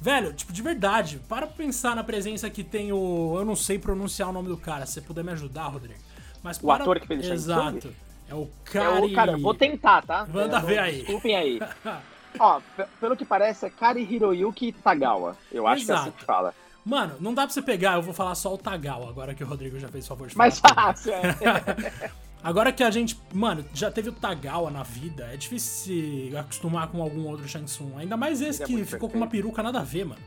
[0.00, 3.36] Velho, tipo, de verdade, para pensar na presença que tem o.
[3.36, 6.00] Eu não sei pronunciar o nome do cara, se você puder me ajudar, Rodrigo.
[6.42, 6.82] Mas o para...
[6.82, 7.94] ator que fez o Exato.
[8.28, 9.02] É o Kari.
[9.02, 10.26] É o, cara, vou tentar, tá?
[10.32, 10.98] Manda ver aí.
[10.98, 11.60] Desculpem aí.
[12.38, 12.60] Ó,
[13.00, 15.36] pelo que parece, é Kari Hiroyuki Tagawa.
[15.50, 16.02] Eu acho Exato.
[16.02, 16.54] que é assim que fala.
[16.84, 19.46] Mano, não dá pra você pegar, eu vou falar só o Tagawa, agora que o
[19.46, 20.44] Rodrigo já fez o favor de falar.
[20.44, 22.10] Mais fácil, é.
[22.42, 26.88] Agora que a gente, mano, já teve o Tagawa na vida, é difícil se acostumar
[26.88, 27.96] com algum outro Shang Tsung.
[27.96, 29.12] Ainda mais esse Ele é que é ficou perfeito.
[29.12, 30.20] com uma peruca nada a ver, mano.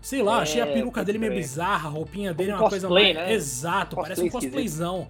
[0.00, 2.88] Sei lá, é, achei a peruca dele meio bizarra, a roupinha dele é uma coisa
[2.88, 3.14] mais.
[3.14, 3.34] Né?
[3.34, 5.08] Exato, cosplay parece um cosplayzão.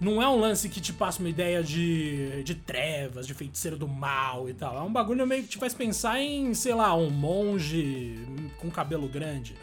[0.00, 3.86] Não é um lance que te passa uma ideia de, de trevas, de feiticeiro do
[3.86, 4.76] mal e tal.
[4.76, 8.18] É um bagulho meio que te faz pensar em, sei lá, um monge
[8.58, 9.54] com cabelo grande.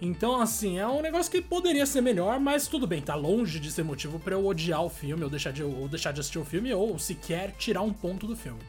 [0.00, 3.70] Então, assim, é um negócio que poderia ser melhor, mas tudo bem, tá longe de
[3.70, 6.44] ser motivo para eu odiar o filme, ou deixar, de, ou deixar de assistir o
[6.44, 8.60] filme, ou sequer tirar um ponto do filme.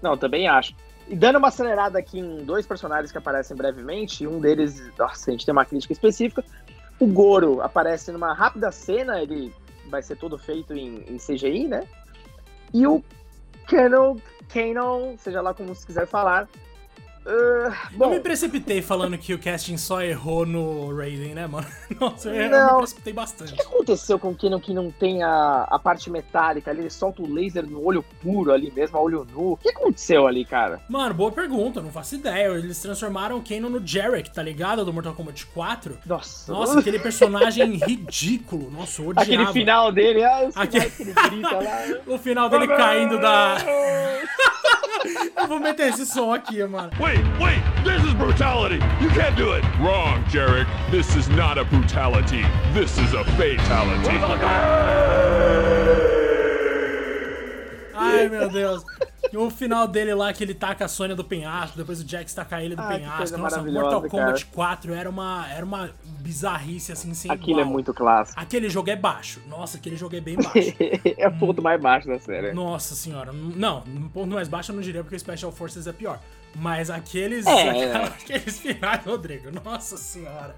[0.00, 0.74] Não, também acho.
[1.06, 5.32] E dando uma acelerada aqui em dois personagens que aparecem brevemente, um deles, nossa, a
[5.32, 6.42] gente tem uma crítica específica.
[6.98, 9.52] O Goro aparece numa rápida cena, ele
[9.88, 11.86] vai ser todo feito em, em CGI, né?
[12.72, 13.04] E o
[13.66, 16.48] Kano, Kano, seja lá como se quiser falar,
[17.24, 21.66] Uh, eu me precipitei falando que o casting só errou no Raiden, né, mano?
[22.00, 22.72] Nossa, eu, não.
[22.72, 23.52] me precipitei bastante.
[23.52, 26.80] O que aconteceu com o Kenan que não tem a, a parte metálica ali?
[26.80, 29.52] Ele solta o laser no olho puro ali mesmo, a olho nu.
[29.52, 30.80] O que aconteceu ali, cara?
[30.88, 32.48] Mano, boa pergunta, não faço ideia.
[32.48, 34.84] Eles transformaram o Kenan no Jarek, tá ligado?
[34.84, 35.98] Do Mortal Kombat 4.
[36.04, 36.52] Nossa.
[36.52, 38.68] Nossa, aquele personagem ridículo.
[38.70, 39.22] Nossa, eu odiava.
[39.22, 40.90] Aquele final dele, ah, aquele...
[40.90, 41.78] que ele grita lá.
[42.14, 43.58] o final dele caindo da...
[45.36, 46.90] Eu vou meter esse som aqui, mano.
[47.00, 48.76] Wait, wait, this is brutality.
[49.00, 49.64] You can't do it.
[49.80, 50.66] Wrong, Jarek.
[50.90, 52.42] This is not a brutality.
[52.72, 54.16] This is a fatality.
[57.94, 58.84] Ai, meu Deus.
[59.32, 62.34] E o final dele lá, que ele taca a Sônia do penhasco, depois o Jax
[62.34, 63.38] taca ele do ah, penhasco.
[63.38, 64.54] Nossa, Mortal Kombat cara.
[64.54, 67.66] 4 era uma, era uma bizarrice assim, sem Aquilo é igual.
[67.66, 68.38] é muito clássico.
[68.38, 69.40] Aquele jogo é baixo.
[69.48, 70.74] Nossa, aquele jogo é bem baixo.
[71.16, 72.52] é o ponto mais baixo da série.
[72.52, 73.32] Nossa senhora.
[73.32, 73.80] Não,
[74.12, 76.20] ponto mais baixo eu não diria porque o Special Forces é pior.
[76.56, 80.54] Mas aqueles, é, aqueles finais, Rodrigo, nossa senhora.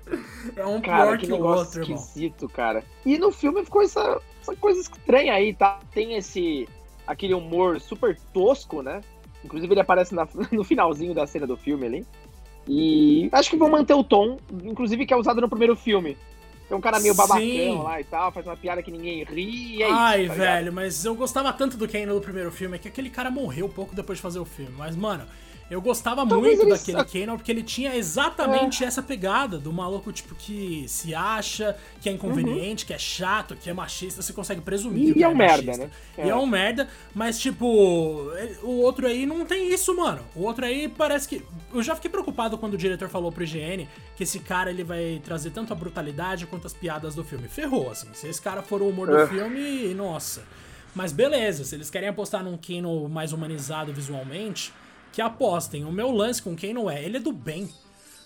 [0.57, 2.57] É um cara, pior que, que o outro, esquisito, irmão.
[2.57, 2.85] cara.
[3.07, 5.81] E no filme ficou essa, essa coisa estranha aí, tá?
[5.93, 6.69] Tem esse.
[7.07, 9.01] aquele humor super tosco, né?
[9.45, 12.07] Inclusive ele aparece na, no finalzinho da cena do filme ali.
[12.67, 16.17] E acho que vão manter o tom, inclusive que é usado no primeiro filme.
[16.69, 19.83] Tem um cara meio babacão lá e tal, faz uma piada que ninguém ri e
[19.83, 22.79] é Ai, isso, tá velho, mas eu gostava tanto do Kane no primeiro filme, é
[22.79, 24.73] que aquele cara morreu pouco depois de fazer o filme.
[24.75, 25.27] Mas, mano,
[25.71, 27.05] eu gostava Talvez muito daquele.
[27.05, 28.87] Kanon porque ele tinha exatamente é.
[28.87, 32.89] essa pegada do maluco, tipo, que se acha, que é inconveniente, uhum.
[32.89, 35.17] que é chato, que é machista, você consegue presumir.
[35.17, 35.91] E é um merda, né?
[36.19, 36.27] É.
[36.27, 37.67] E é um merda, mas, tipo,
[38.63, 40.23] o outro aí não tem isso, mano.
[40.35, 41.43] O outro aí parece que.
[41.73, 45.21] Eu já fiquei preocupado quando o diretor falou pro IGN que esse cara ele vai
[45.25, 47.49] trazer tanto a brutalidade quanto as piadas do filme.
[47.49, 48.09] Ferrou, assim.
[48.13, 49.27] Se esse cara for o humor do uh.
[49.27, 50.43] filme, nossa.
[50.95, 54.73] Mas beleza, se eles querem apostar num Kano mais humanizado visualmente
[55.15, 55.85] que apostem.
[55.85, 57.69] O meu lance com quem não é, ele é do bem.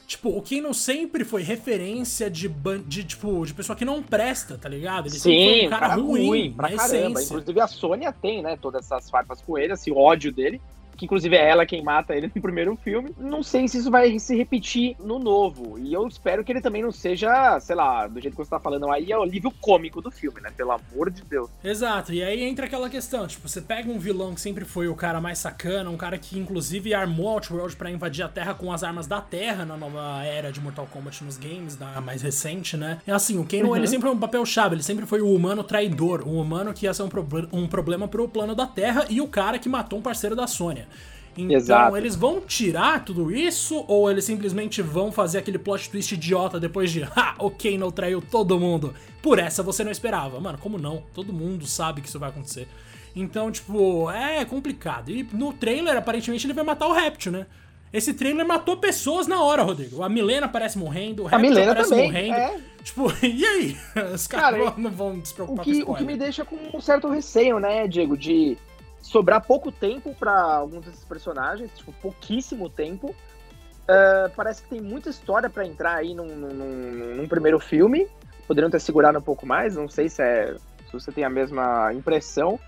[0.06, 2.48] Tipo, o Kano sempre foi referência de,
[2.86, 5.06] de, tipo, de pessoa que não presta, tá ligado?
[5.06, 7.20] Ele Sim, foi um cara, cara ruim, ruim pra caramba.
[7.20, 7.34] Essência.
[7.34, 10.58] Inclusive a Sônia tem, né, todas essas farpas com ele, esse ódio dele
[10.98, 13.14] que inclusive é ela quem mata ele no primeiro filme.
[13.16, 15.78] Não sei se isso vai se repetir no novo.
[15.78, 18.58] E eu espero que ele também não seja, sei lá, do jeito que você tá
[18.58, 20.50] falando aí, é o nível cômico do filme, né?
[20.56, 21.48] Pelo amor de Deus.
[21.62, 22.12] Exato.
[22.12, 25.20] E aí entra aquela questão, tipo, você pega um vilão que sempre foi o cara
[25.20, 29.06] mais sacana, um cara que inclusive armou Outworld para invadir a Terra com as armas
[29.06, 33.00] da Terra na nova era de Mortal Kombat nos games, da mais recente, né?
[33.06, 33.76] É assim, o Kano, uhum.
[33.76, 36.94] ele sempre foi um papel-chave, ele sempre foi o humano traidor, o humano que ia
[36.94, 40.02] ser um, pro um problema pro plano da Terra e o cara que matou um
[40.02, 40.87] parceiro da Sônia.
[41.36, 41.96] Então, Exato.
[41.96, 46.90] eles vão tirar tudo isso ou eles simplesmente vão fazer aquele plot twist idiota depois
[46.90, 48.92] de, ha, o Kano traiu todo mundo?
[49.22, 50.40] Por essa você não esperava.
[50.40, 51.04] Mano, como não?
[51.14, 52.66] Todo mundo sabe que isso vai acontecer.
[53.14, 55.10] Então, tipo, é complicado.
[55.10, 57.46] E no trailer, aparentemente, ele vai matar o Réptil, né?
[57.92, 60.02] Esse trailer matou pessoas na hora, Rodrigo.
[60.02, 62.34] A Milena parece morrendo, o Réptil aparece também, morrendo.
[62.34, 62.58] É.
[62.82, 63.76] Tipo, e aí?
[64.14, 66.56] Os caras Cara, não vão se preocupar o que, com O que me deixa com
[66.74, 68.58] um certo receio, né, Diego, de
[69.00, 73.08] sobrar pouco tempo para alguns desses personagens, tipo, pouquíssimo tempo.
[73.08, 78.06] Uh, parece que tem muita história para entrar aí num, num, num, primeiro filme.
[78.46, 81.92] Poderiam ter segurado um pouco mais, não sei se, é, se você tem a mesma
[81.92, 82.60] impressão.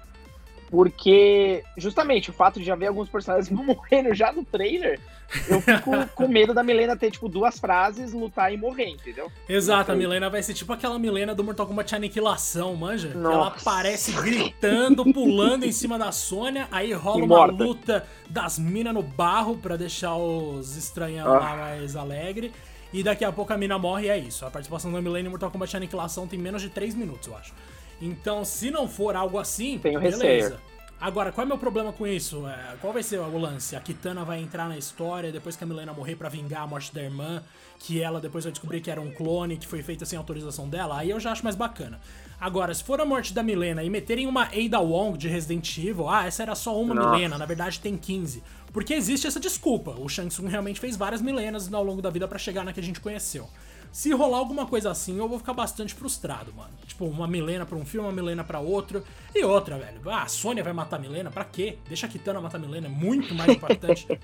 [0.71, 5.01] Porque, justamente, o fato de já ver alguns personagens morrendo já no trailer,
[5.49, 9.31] eu fico com medo da Milena ter, tipo, duas frases, lutar e morrer, entendeu?
[9.49, 13.11] Exato, a Milena vai ser tipo aquela Milena do Mortal Kombat Aniquilação, manja?
[13.15, 19.03] Ela aparece gritando, pulando em cima da Sônia, aí rola uma luta das minas no
[19.03, 21.31] barro para deixar os estranhos ah.
[21.31, 22.53] lá mais alegre.
[22.93, 24.45] E daqui a pouco a mina morre e é isso.
[24.45, 27.55] A participação da Milena em Mortal Kombat Aniquilação tem menos de 3 minutos, eu acho.
[28.01, 30.25] Então, se não for algo assim, Tenho beleza.
[30.25, 30.71] Receio.
[31.01, 32.47] Agora, qual é o meu problema com isso?
[32.47, 33.75] É, qual vai ser o lance?
[33.75, 36.93] A Kitana vai entrar na história depois que a Milena morrer para vingar a morte
[36.93, 37.43] da irmã,
[37.79, 40.99] que ela depois vai descobrir que era um clone que foi feita sem autorização dela.
[40.99, 41.99] Aí eu já acho mais bacana.
[42.39, 46.07] Agora, se for a morte da Milena e meterem uma Ada Wong de Resident Evil,
[46.07, 47.11] ah, essa era só uma Nossa.
[47.13, 48.43] Milena, na verdade tem 15.
[48.71, 49.93] Porque existe essa desculpa.
[49.93, 52.81] O Shang Tsung realmente fez várias milenas ao longo da vida para chegar na que
[52.81, 53.49] a gente conheceu.
[53.93, 56.71] Se rolar alguma coisa assim, eu vou ficar bastante frustrado, mano.
[56.87, 59.03] Tipo, uma Milena pra um filme, uma Milena pra outro.
[59.35, 60.01] E outra, velho.
[60.07, 61.31] Ah, a Sônia vai matar a Milena?
[61.31, 61.79] Pra quê?
[61.89, 64.07] Deixa a Kitana matar a Milena, é muito mais importante.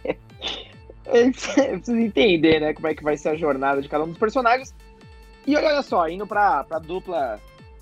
[1.06, 4.18] Eu preciso entender, né, como é que vai ser a jornada de cada um dos
[4.18, 4.74] personagens.
[5.46, 7.40] E olha só, indo pra, pra dupla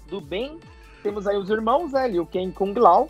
[0.09, 0.59] do bem,
[1.03, 3.09] temos aí os irmãos, né, Liu Kang Kung Lao,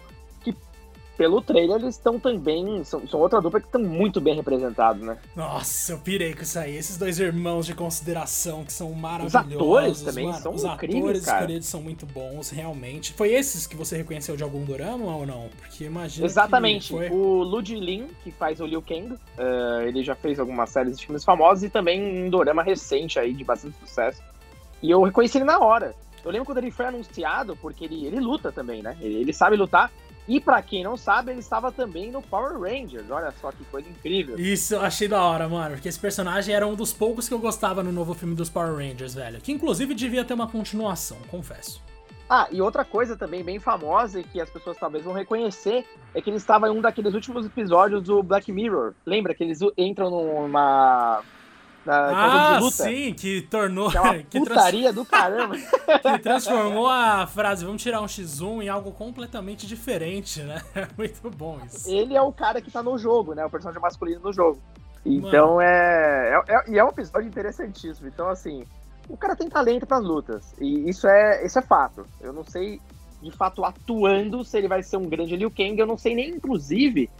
[1.17, 2.83] pelo trailer, eles estão também.
[2.85, 5.17] São, são outra dupla que estão muito bem representados, né?
[5.35, 6.77] Nossa, eu pirei com isso aí.
[6.77, 9.53] Esses dois irmãos de consideração que são maravilhosos.
[9.53, 10.39] Os atores também mano.
[10.39, 11.39] são Os incríveis, atores cara.
[11.39, 13.13] escolhidos são muito bons, realmente.
[13.13, 15.49] Foi esses que você reconheceu de algum drama ou não?
[15.59, 16.27] Porque imagina.
[16.27, 16.91] Exatamente.
[16.91, 17.09] Foi...
[17.11, 21.07] O Lud Lin, que faz o Liu Kang, uh, ele já fez algumas séries de
[21.07, 24.23] filmes famosos e também um dorama recente aí de bastante sucesso.
[24.83, 25.95] E eu reconheci ele na hora.
[26.25, 28.97] Eu lembro quando ele foi anunciado, porque ele, ele luta também, né?
[29.01, 29.93] Ele, ele sabe lutar.
[30.27, 33.11] E para quem não sabe, ele estava também no Power Rangers.
[33.11, 34.39] Olha só que coisa incrível.
[34.39, 35.75] Isso eu achei da hora, mano.
[35.75, 38.75] Porque esse personagem era um dos poucos que eu gostava no novo filme dos Power
[38.75, 39.41] Rangers, velho.
[39.41, 41.83] Que inclusive devia ter uma continuação, confesso.
[42.29, 45.85] Ah, e outra coisa também bem famosa e que as pessoas talvez vão reconhecer
[46.15, 48.95] é que ele estava em um daqueles últimos episódios do Black Mirror.
[49.05, 51.23] Lembra que eles entram numa
[51.85, 53.91] na ah, sim, que tornou.
[53.91, 54.95] Que é que putaria trans...
[54.95, 55.57] do caramba.
[56.03, 60.63] que transformou a frase vamos tirar um X1 em algo completamente diferente, né?
[60.97, 61.91] Muito bom isso.
[61.91, 63.45] Ele é o cara que tá no jogo, né?
[63.45, 64.59] O personagem masculino no jogo.
[65.05, 66.71] Então é, é, é.
[66.71, 68.09] E é um episódio interessantíssimo.
[68.09, 68.65] Então, assim,
[69.09, 70.55] o cara tem talento para as lutas.
[70.59, 72.07] E isso é, isso é fato.
[72.21, 72.81] Eu não sei,
[73.21, 75.79] de fato, atuando, se ele vai ser um grande Liu Kang.
[75.79, 77.11] Eu não sei nem, inclusive,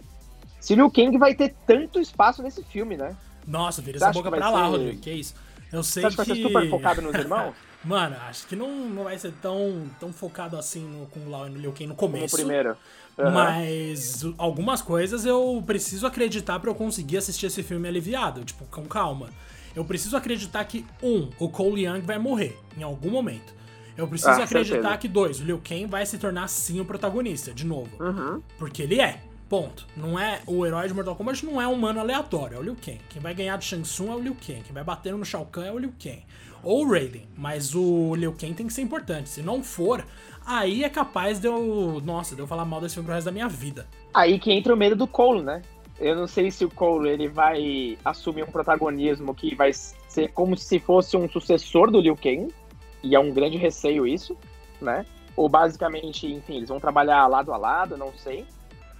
[0.59, 3.15] se Liu Kang vai ter tanto espaço nesse filme, né?
[3.47, 4.71] Nossa, vira essa boca pra lá, ser...
[4.71, 5.01] Rodrigo.
[5.01, 5.35] Que isso?
[5.71, 7.53] Eu sei Você acha que vai ser super focado nos irmãos?
[7.83, 11.45] Mano, acho que não, não vai ser tão, tão focado assim no, com o Lau
[11.45, 12.35] e no Liu Kang no começo.
[12.35, 12.75] No primeiro.
[13.17, 13.31] Uhum.
[13.31, 18.85] Mas algumas coisas eu preciso acreditar para eu conseguir assistir esse filme aliviado, tipo, com
[18.85, 19.29] calma.
[19.75, 23.53] Eu preciso acreditar que, um, o Cole Young vai morrer em algum momento.
[23.95, 24.97] Eu preciso ah, acreditar certeza.
[24.97, 27.89] que, dois, o Liu Kang vai se tornar sim o protagonista, de novo.
[28.03, 28.41] Uhum.
[28.57, 29.21] Porque ele é.
[29.47, 29.85] Ponto.
[29.95, 32.75] Não é o herói de Mortal Kombat não é um humano aleatório, é o Liu
[32.75, 32.99] Kang.
[33.09, 34.61] Quem vai ganhar do Shang Tsung é o Liu Kang.
[34.61, 36.23] Quem vai bater no Shao Kahn é o Liu Kang.
[36.63, 37.27] Ou o Raiden.
[37.37, 39.29] Mas o Liu Kang tem que ser importante.
[39.29, 40.03] Se não for,
[40.45, 42.01] aí é capaz de eu.
[42.03, 43.85] Nossa, de eu falar mal desse filme pro resto da minha vida.
[44.13, 45.61] Aí que entra o medo do Cole, né?
[45.99, 50.57] Eu não sei se o Cole ele vai assumir um protagonismo que vai ser como
[50.57, 52.51] se fosse um sucessor do Liu Kang.
[53.03, 54.35] E é um grande receio isso,
[54.81, 55.05] né?
[55.35, 58.43] Ou basicamente, enfim, eles vão trabalhar lado a lado, não sei.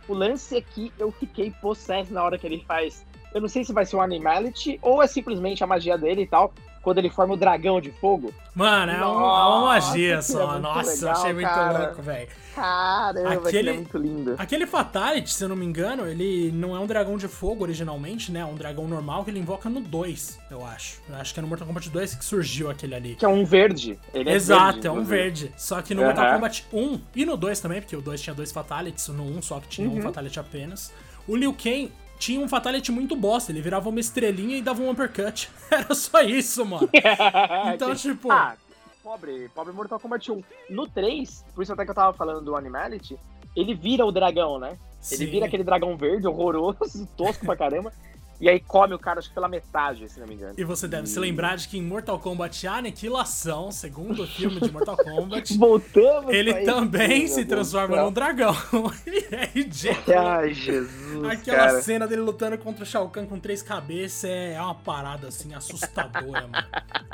[0.07, 3.05] O lance aqui, eu fiquei possesso na hora que ele faz.
[3.33, 6.27] Eu não sei se vai ser um Animality ou é simplesmente a magia dele e
[6.27, 6.53] tal.
[6.85, 8.31] Quando ele forma o dragão de fogo.
[8.53, 10.57] Mano, é, Nossa, uma magia só.
[10.57, 11.79] É Nossa, legal, eu achei muito cara.
[11.79, 12.27] louco, velho.
[12.53, 14.35] Caramba, aquele é muito lindo.
[14.37, 18.31] Aquele Fatality, se eu não me engano, ele não é um dragão de fogo originalmente,
[18.31, 18.41] né?
[18.41, 21.01] É um dragão normal que ele invoca no 2, eu acho.
[21.09, 23.15] Eu acho que é no Mortal Kombat 2 que surgiu aquele ali.
[23.15, 23.97] Que é um verde.
[24.13, 25.51] Ele é Exato, verde, é um verde.
[25.57, 26.07] Só que no uhum.
[26.07, 29.41] Mortal Kombat 1 e no 2 também, porque o 2 tinha dois Fatalities, no 1
[29.41, 29.97] só que tinha uhum.
[29.97, 30.93] um Fatality apenas.
[31.27, 31.91] O Liu Kang
[32.25, 33.51] tinha um Fatality muito bosta.
[33.51, 35.51] Ele virava uma estrelinha e dava um uppercut.
[35.69, 36.89] Era só isso, mano.
[37.73, 38.31] então, tipo.
[38.31, 38.55] Ah,
[39.03, 40.43] pobre, pobre Mortal Kombat 1.
[40.71, 43.15] No 3, por isso até que eu tava falando do Animality,
[43.55, 44.77] ele vira o dragão, né?
[45.11, 45.31] Ele Sim.
[45.31, 47.93] vira aquele dragão verde horroroso, tosco pra caramba.
[48.39, 50.53] E aí come o cara, acho que pela metade, se não me engano.
[50.57, 51.07] E você deve e...
[51.07, 56.53] se lembrar de que em Mortal Kombat Aniquilação, segundo filme de Mortal Kombat, Voltamos ele
[56.65, 58.55] também se transforma num dragão.
[59.07, 60.17] e é ridículo.
[60.17, 61.25] Ai, Jesus.
[61.25, 61.81] Aquela cara.
[61.81, 66.47] cena dele lutando contra o Shao Kahn com três cabeças é uma parada assim assustadora,
[66.47, 66.67] mano.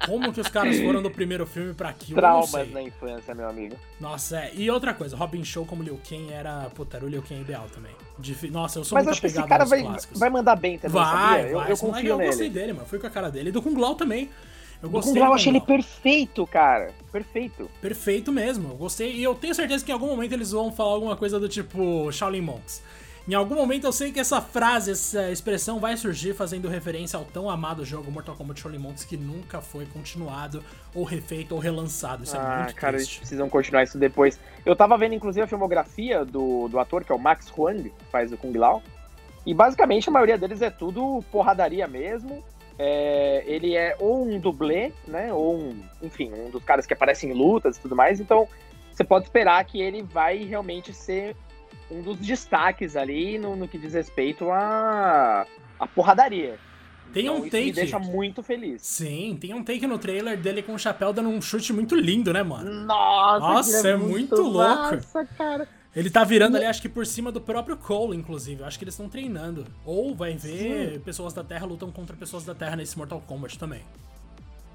[0.05, 2.19] Como que os caras foram do primeiro filme pra aquilo?
[2.19, 3.75] Traumas na infância, meu amigo.
[3.99, 4.51] Nossa, é.
[4.55, 6.69] E outra coisa, Robin Show como Liu Kang era.
[6.73, 7.91] Puta, era o Liu Kang ideal também.
[8.51, 9.83] Nossa, eu sou Mas muito acho que esse cara vai,
[10.15, 11.49] vai mandar bem também, vai, sabia?
[11.49, 12.29] Eu, vai, eu confio eu nele.
[12.29, 12.85] gostei dele, mano.
[12.85, 13.49] Fui com a cara dele.
[13.49, 14.29] E do Kung Lao também.
[14.81, 15.13] Eu gostei.
[15.13, 16.91] Do Kung Lao, eu achei ele perfeito, cara.
[17.11, 17.69] Perfeito.
[17.81, 18.69] Perfeito mesmo.
[18.69, 19.13] Eu gostei.
[19.13, 22.11] E eu tenho certeza que em algum momento eles vão falar alguma coisa do tipo
[22.11, 22.81] Shaolin Monks.
[23.27, 27.23] Em algum momento eu sei que essa frase, essa expressão vai surgir fazendo referência ao
[27.23, 32.23] tão amado jogo Mortal Kombat Shaolin Monks que nunca foi continuado, ou refeito, ou relançado.
[32.23, 33.11] Isso é ah, é muito cara, triste.
[33.11, 34.39] eles precisam continuar isso depois.
[34.65, 38.05] Eu tava vendo, inclusive, a filmografia do, do ator, que é o Max Huang, que
[38.05, 38.81] faz o Kung Lao.
[39.45, 42.43] E basicamente a maioria deles é tudo porradaria mesmo.
[42.77, 45.31] É, ele é ou um dublê, né?
[45.31, 48.19] Ou um, enfim, um dos caras que aparecem em lutas e tudo mais.
[48.19, 48.47] Então,
[48.91, 51.35] você pode esperar que ele vai realmente ser
[51.91, 55.45] um dos destaques ali no, no que diz respeito à,
[55.79, 56.57] à porradaria.
[57.13, 57.65] Tem então, um take.
[57.65, 58.81] me deixa muito feliz.
[58.81, 62.31] Sim, tem um take no trailer dele com o chapéu dando um chute muito lindo,
[62.31, 62.85] né, mano?
[62.85, 64.95] Nossa, Nossa é, é, muito, muito louco.
[64.95, 65.67] Nossa, cara.
[65.93, 68.61] Ele tá virando ali, acho que por cima do próprio Cole, inclusive.
[68.61, 69.65] Eu acho que eles estão treinando.
[69.85, 70.99] Ou vai ver Sim.
[71.01, 73.81] pessoas da Terra lutam contra pessoas da Terra nesse Mortal Kombat também.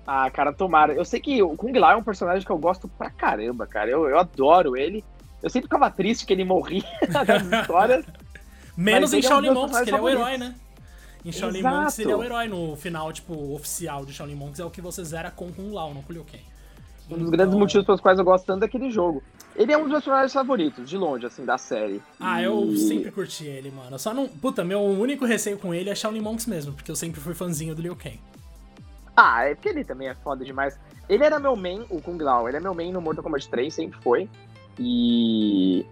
[0.06, 0.92] Ah, cara, tomara.
[0.92, 3.90] Eu sei que o Kung Lao é um personagem que eu gosto pra caramba, cara.
[3.90, 5.02] Eu, eu adoro ele.
[5.46, 8.04] Eu sempre ficava triste que ele morria nas histórias.
[8.76, 10.56] Menos em é Shaolin Monks, que ele é o herói, né?
[11.24, 11.76] Em Shaolin Exato.
[11.76, 14.80] Monks ele é o herói no final, tipo, oficial de Shaolin Monks, é o que
[14.80, 16.42] você zera com Kung Lao, não com Liu Kang.
[17.08, 17.30] Um dos então...
[17.30, 19.22] grandes motivos pelos quais eu gosto tanto daquele jogo.
[19.54, 22.02] Ele é um dos meus personagens favoritos, de longe, assim, da série.
[22.18, 22.76] Ah, eu e...
[22.76, 24.00] sempre curti ele, mano.
[24.00, 24.26] Só não.
[24.26, 27.72] Puta, meu único receio com ele é Shaolin Monks mesmo, porque eu sempre fui fãzinho
[27.72, 28.20] do Liu Kang.
[29.16, 30.76] Ah, é porque ele também é foda demais.
[31.08, 33.72] Ele era meu main, o Kung Lao, ele é meu main no Mortal Kombat 3,
[33.72, 34.28] sempre foi.
[34.78, 35.84] E.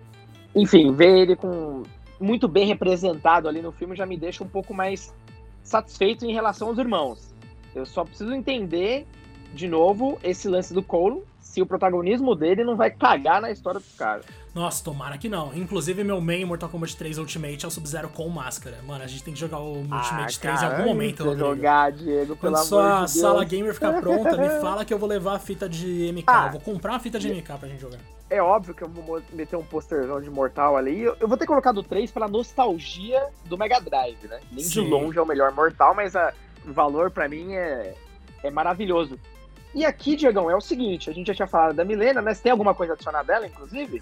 [0.54, 1.82] Enfim, ver ele com
[2.20, 5.14] muito bem representado ali no filme já me deixa um pouco mais
[5.62, 7.34] satisfeito em relação aos irmãos.
[7.74, 9.06] Eu só preciso entender,
[9.54, 13.78] de novo, esse lance do Cole, se o protagonismo dele não vai cagar na história
[13.78, 14.26] dos caras.
[14.52, 15.54] Nossa, tomara que não.
[15.54, 18.78] Inclusive, meu main Mortal Kombat 3 Ultimate é o Sub-Zero com máscara.
[18.86, 21.48] Mano, a gente tem que jogar o Ultimate ah, 3 em algum momento, Rodrigo.
[21.48, 25.08] jogar, Diego, pelo Quando sua de sala gamer ficar pronta, me fala que eu vou
[25.08, 26.24] levar a fita de MK.
[26.26, 27.98] Ah, eu vou comprar uma fita de MK pra gente jogar.
[28.30, 31.02] É óbvio que eu vou meter um posterzão de Mortal ali.
[31.02, 34.40] Eu vou ter colocado o 3 pela nostalgia do Mega Drive, né?
[34.50, 34.84] Nem Sim.
[34.84, 36.32] de longe é o melhor Mortal, mas a,
[36.66, 37.94] o valor para mim é,
[38.42, 39.18] é maravilhoso.
[39.74, 42.52] E aqui, Diegão, é o seguinte, a gente já tinha falado da Milena, mas tem
[42.52, 44.00] alguma coisa adicionada dela, inclusive?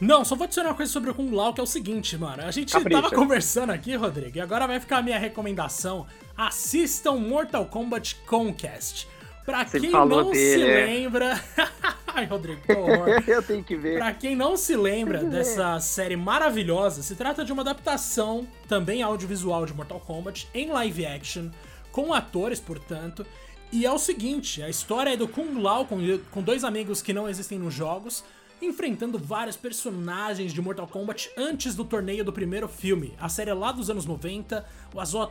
[0.00, 2.42] Não, só vou adicionar uma coisa sobre o Kung Lao, que é o seguinte, mano.
[2.42, 3.00] A gente Capricha.
[3.02, 6.06] tava conversando aqui, Rodrigo, e agora vai ficar a minha recomendação.
[6.36, 9.06] Assistam Mortal Kombat Conquest.
[9.46, 10.86] Pra Você quem não dele, se é.
[10.86, 11.40] lembra...
[12.06, 13.08] Ai, Rodrigo, que horror.
[13.26, 13.98] eu tenho que ver.
[13.98, 19.66] Pra quem não se lembra dessa série maravilhosa, se trata de uma adaptação, também audiovisual
[19.66, 21.50] de Mortal Kombat, em live action,
[21.90, 23.26] com atores, portanto.
[23.72, 25.98] E é o seguinte, a história é do Kung Lao com,
[26.30, 28.22] com dois amigos que não existem nos jogos,
[28.62, 33.12] enfrentando vários personagens de Mortal Kombat antes do torneio do primeiro filme.
[33.18, 34.64] A série é lá dos anos 90,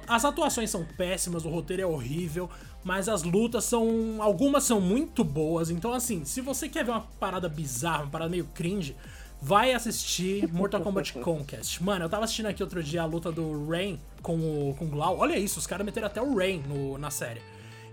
[0.07, 2.49] as, atuações são péssimas, o roteiro é horrível,
[2.83, 4.21] mas as lutas são.
[4.21, 5.69] algumas são muito boas.
[5.69, 8.95] Então, assim, se você quer ver uma parada bizarra, uma parada meio cringe,
[9.41, 11.81] vai assistir Mortal Kombat Conquest.
[11.81, 14.87] Mano, eu tava assistindo aqui outro dia a luta do Rain com o, com o
[14.89, 15.17] Glau.
[15.17, 17.41] Olha isso, os caras meteram até o Rain no, na série.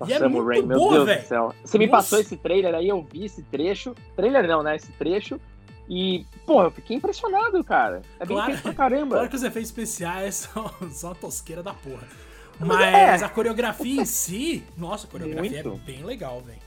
[0.00, 1.22] Nossa, e é muito Rain, boa, velho.
[1.62, 1.96] Você me Nossa.
[1.98, 3.94] passou esse trailer aí, eu vi esse trecho.
[4.16, 4.74] Trailer não, né?
[4.74, 5.38] Esse trecho.
[5.86, 8.00] E, porra, eu fiquei impressionado, cara.
[8.18, 9.16] É bem claro, feito pra caramba.
[9.16, 12.08] Claro que os efeitos especiais são, são uma tosqueira da porra.
[12.58, 13.24] Mas é.
[13.24, 15.82] a coreografia em si, nossa, a coreografia muito.
[15.82, 16.58] é bem legal, velho.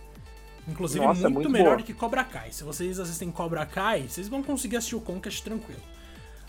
[0.67, 1.77] Inclusive, nossa, muito, muito, melhor boa.
[1.77, 2.51] do que Cobra Kai.
[2.51, 5.81] Se vocês assistem Cobra Kai, vocês vão conseguir assistir o Conquest tranquilo.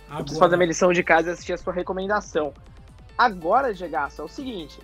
[0.07, 0.21] Agora...
[0.21, 2.53] Eu preciso fazer minha lição de casa e assistir a sua recomendação.
[3.17, 4.79] Agora, Gegaço, é o seguinte.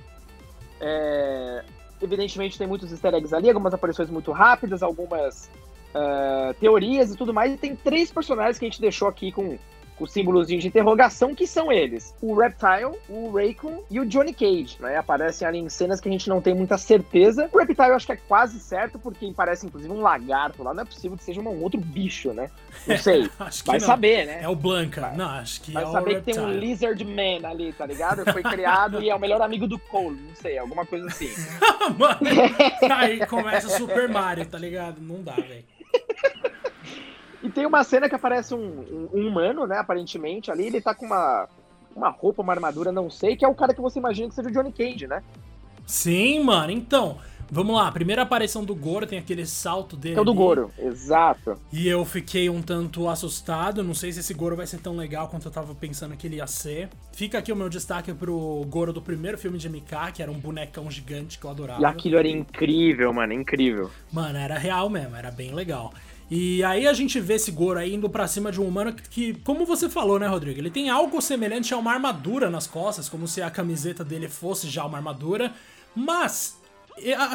[0.81, 1.65] É
[2.03, 5.51] evidentemente tem muitos easter eggs ali, algumas aparições muito rápidas, algumas
[5.95, 7.53] uh, teorias e tudo mais.
[7.53, 9.59] E tem três personagens que a gente deixou aqui com
[10.01, 14.79] o símbolozinho de interrogação, que são eles: o Reptile, o Raycon e o Johnny Cage,
[14.81, 14.97] né?
[14.97, 17.49] Aparecem ali em cenas que a gente não tem muita certeza.
[17.53, 20.73] O Reptile eu acho que é quase certo, porque parece inclusive um lagarto lá.
[20.73, 22.51] Não é possível que seja um outro bicho, né?
[22.87, 23.31] Não sei.
[23.65, 23.87] vai não.
[23.87, 24.41] saber, né?
[24.43, 25.03] É o Blanca.
[25.03, 25.17] Vai.
[25.17, 28.25] Não, acho que vai é saber que tem um Lizard Man ali, tá ligado?
[28.33, 30.21] Foi criado e é o melhor amigo do Cole.
[30.29, 31.31] Não sei, alguma coisa assim.
[31.99, 32.21] Mano,
[32.97, 35.01] aí começa Super Mario, tá ligado?
[35.01, 35.65] Não dá, velho.
[37.43, 41.07] E tem uma cena que aparece um, um, humano, né, aparentemente, ali, ele tá com
[41.07, 41.49] uma,
[41.95, 44.49] uma roupa, uma armadura, não sei, que é o cara que você imagina que seja
[44.49, 45.22] o Johnny Cage, né?
[45.86, 47.18] Sim, mano, então.
[47.53, 50.16] Vamos lá, primeira aparição do Goro tem aquele salto dele.
[50.16, 51.59] É o do Goro, exato.
[51.72, 53.82] E eu fiquei um tanto assustado.
[53.82, 56.36] Não sei se esse Goro vai ser tão legal quanto eu tava pensando que ele
[56.36, 56.88] ia ser.
[57.12, 60.38] Fica aqui o meu destaque pro Goro do primeiro filme de MK, que era um
[60.38, 61.82] bonecão gigante que eu adorava.
[61.82, 63.91] E aquilo era incrível, mano, incrível.
[64.12, 65.93] Mano, era real mesmo, era bem legal.
[66.31, 69.35] E aí a gente vê esse Goro aí indo pra cima de um humano que,
[69.43, 70.61] como você falou, né, Rodrigo?
[70.61, 74.68] Ele tem algo semelhante a uma armadura nas costas, como se a camiseta dele fosse
[74.68, 75.53] já uma armadura.
[75.93, 76.57] Mas,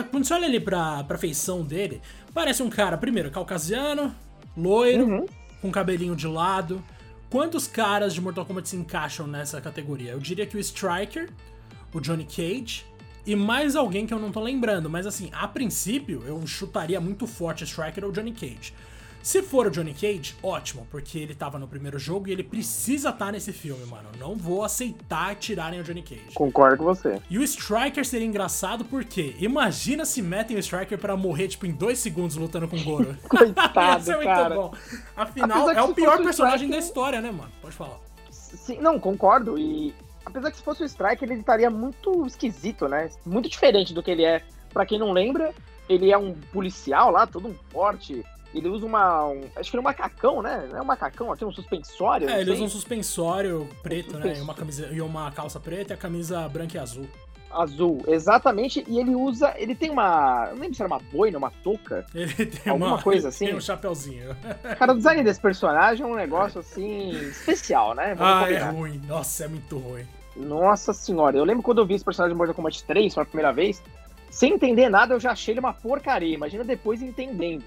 [0.09, 2.01] quando você olha ali pra, pra feição dele,
[2.33, 4.15] parece um cara, primeiro, caucasiano,
[4.55, 5.25] loiro, uhum.
[5.61, 6.81] com cabelinho de lado.
[7.29, 10.11] Quantos caras de Mortal Kombat se encaixam nessa categoria?
[10.11, 11.29] Eu diria que o Striker,
[11.93, 12.85] o Johnny Cage
[13.25, 17.25] e mais alguém que eu não tô lembrando, mas assim, a princípio eu chutaria muito
[17.25, 18.71] forte o Striker ou Johnny Cage.
[19.26, 23.09] Se for o Johnny Cage, ótimo, porque ele tava no primeiro jogo e ele precisa
[23.09, 24.07] estar tá nesse filme, mano.
[24.19, 26.36] Não vou aceitar tirarem o Johnny Cage.
[26.36, 27.19] Concordo com você.
[27.28, 31.71] E o Striker seria engraçado porque imagina se metem o Striker para morrer, tipo, em
[31.71, 33.17] dois segundos lutando com o Goro.
[33.28, 34.53] Coitado, Isso é muito cara.
[34.53, 34.73] bom.
[35.17, 36.80] Afinal, é o pior personagem Striker...
[36.80, 37.51] da história, né, mano?
[37.63, 37.97] Pode falar.
[38.30, 39.57] Sim, não, concordo.
[39.57, 39.91] E
[40.23, 43.09] apesar que se fosse o Striker, ele estaria muito esquisito, né?
[43.26, 44.43] Muito diferente do que ele é.
[44.71, 45.51] Para quem não lembra,
[45.89, 48.23] ele é um policial lá, todo um forte.
[48.55, 49.27] Ele usa uma.
[49.27, 50.67] Um, acho que é um macacão, né?
[50.71, 52.29] Não é um macacão, tem um suspensório.
[52.29, 54.37] É, ele usa um suspensório preto, um né?
[54.37, 57.05] E uma, camisa, e uma calça preta e a camisa branca e azul.
[57.51, 58.83] Azul, exatamente.
[58.87, 59.53] E ele usa.
[59.57, 60.47] Ele tem uma.
[60.51, 62.05] Não lembro se era uma boina, uma touca.
[62.15, 63.45] Ele tem alguma uma, coisa assim.
[63.45, 64.35] Tem um chapéuzinho.
[64.79, 67.11] Cara, o design desse personagem é um negócio assim.
[67.11, 68.15] especial, né?
[68.15, 68.67] Vamos ah, é combinar.
[68.67, 69.01] é ruim.
[69.07, 70.05] Nossa, é muito ruim.
[70.35, 73.53] Nossa senhora, eu lembro quando eu vi esse personagem de Mortal Kombat 3 pela primeira
[73.53, 73.81] vez,
[74.29, 76.33] sem entender nada, eu já achei ele uma porcaria.
[76.33, 77.63] Imagina depois entendendo?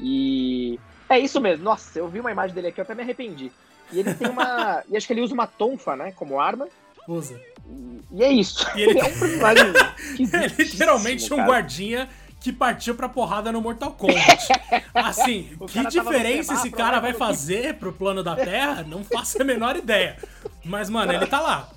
[0.00, 0.78] E
[1.08, 1.64] é isso mesmo.
[1.64, 3.50] Nossa, eu vi uma imagem dele aqui, eu até me arrependi.
[3.92, 4.82] E ele tem uma.
[4.90, 6.12] e acho que ele usa uma tonfa, né?
[6.12, 6.68] Como arma.
[7.08, 7.40] Usa.
[7.68, 8.66] E, e é isso.
[8.76, 9.64] E ele, é um personagem.
[10.32, 12.08] é literalmente um guardinha
[12.40, 14.48] que partiu pra porrada no Mortal Kombat.
[14.94, 18.84] Assim, que diferença esse cara vai fazer pro plano da Terra?
[18.86, 20.16] Não faço a menor ideia.
[20.64, 21.68] Mas, mano, ele tá lá.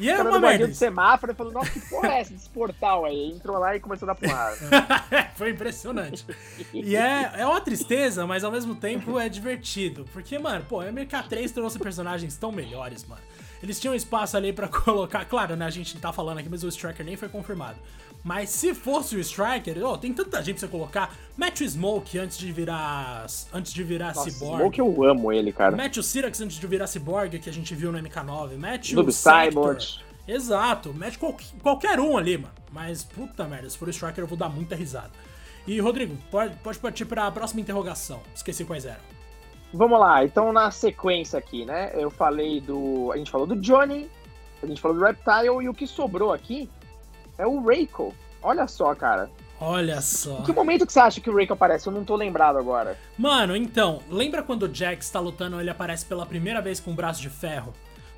[0.00, 0.66] E é uma merda.
[0.66, 3.30] do semáforo e falou, nossa, que porra é essa desse portal aí?
[3.30, 4.56] Entrou lá e começou a dar porrada.
[5.36, 6.24] Foi impressionante.
[6.72, 10.06] E é, é uma tristeza, mas ao mesmo tempo é divertido.
[10.12, 13.20] Porque, mano, pô, MK3 trouxe personagens tão melhores, mano.
[13.62, 15.24] Eles tinham espaço ali para colocar.
[15.26, 15.66] Claro, né?
[15.66, 17.76] A gente tá falando aqui, mas o Striker nem foi confirmado.
[18.22, 21.16] Mas se fosse o Striker, oh, tem tanta gente pra você colocar.
[21.36, 23.26] Mete o Smoke antes de virar.
[23.52, 24.58] Antes de virar Nossa, Cyborg.
[24.58, 25.74] Smoke eu amo ele, cara.
[25.74, 28.56] Mete o Syrax antes de virar Cyborg, que a gente viu no MK9.
[28.56, 29.89] Mete o Cyborg.
[30.30, 32.54] Exato, mete qual, qualquer um ali, mano.
[32.72, 35.10] Mas puta merda, se for o Striker eu vou dar muita risada.
[35.66, 38.20] E Rodrigo, pode, pode partir pra próxima interrogação.
[38.34, 39.00] Esqueci quais eram.
[39.72, 41.90] Vamos lá, então na sequência aqui, né?
[41.94, 43.10] Eu falei do.
[43.12, 44.10] A gente falou do Johnny,
[44.62, 46.68] a gente falou do Reptile e o que sobrou aqui
[47.36, 48.14] é o Reiko.
[48.42, 49.30] Olha só, cara.
[49.60, 50.38] Olha só.
[50.38, 51.86] Em que momento que você acha que o Rake aparece?
[51.86, 52.98] Eu não tô lembrado agora.
[53.18, 56.94] Mano, então, lembra quando o Jax tá lutando, ele aparece pela primeira vez com um
[56.94, 57.74] braço de ferro?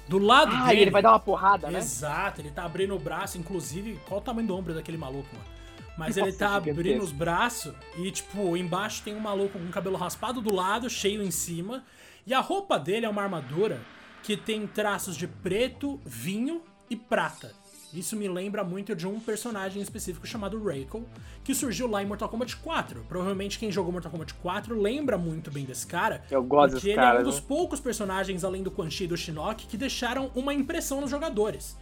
[0.08, 0.80] Do lado ah, dele.
[0.80, 1.78] Ah, ele vai dar uma porrada, né?
[1.78, 5.52] Exato, ele tá abrindo o braço, inclusive, qual o tamanho do ombro daquele maluco, mano?
[5.96, 9.96] Mas Nossa, ele tá abrindo os braços e, tipo, embaixo tem um maluco com cabelo
[9.96, 11.84] raspado do lado, cheio em cima.
[12.26, 13.80] E a roupa dele é uma armadura
[14.22, 17.52] que tem traços de preto, vinho e prata.
[17.92, 21.04] Isso me lembra muito de um personagem específico chamado Reiko,
[21.44, 23.04] que surgiu lá em Mortal Kombat 4.
[23.06, 26.22] Provavelmente quem jogou Mortal Kombat 4 lembra muito bem desse cara.
[26.30, 27.44] Eu gosto desse ele cara, é um dos né?
[27.46, 31.76] poucos personagens, além do Quan Chi e do Shinnok, que deixaram uma impressão nos jogadores.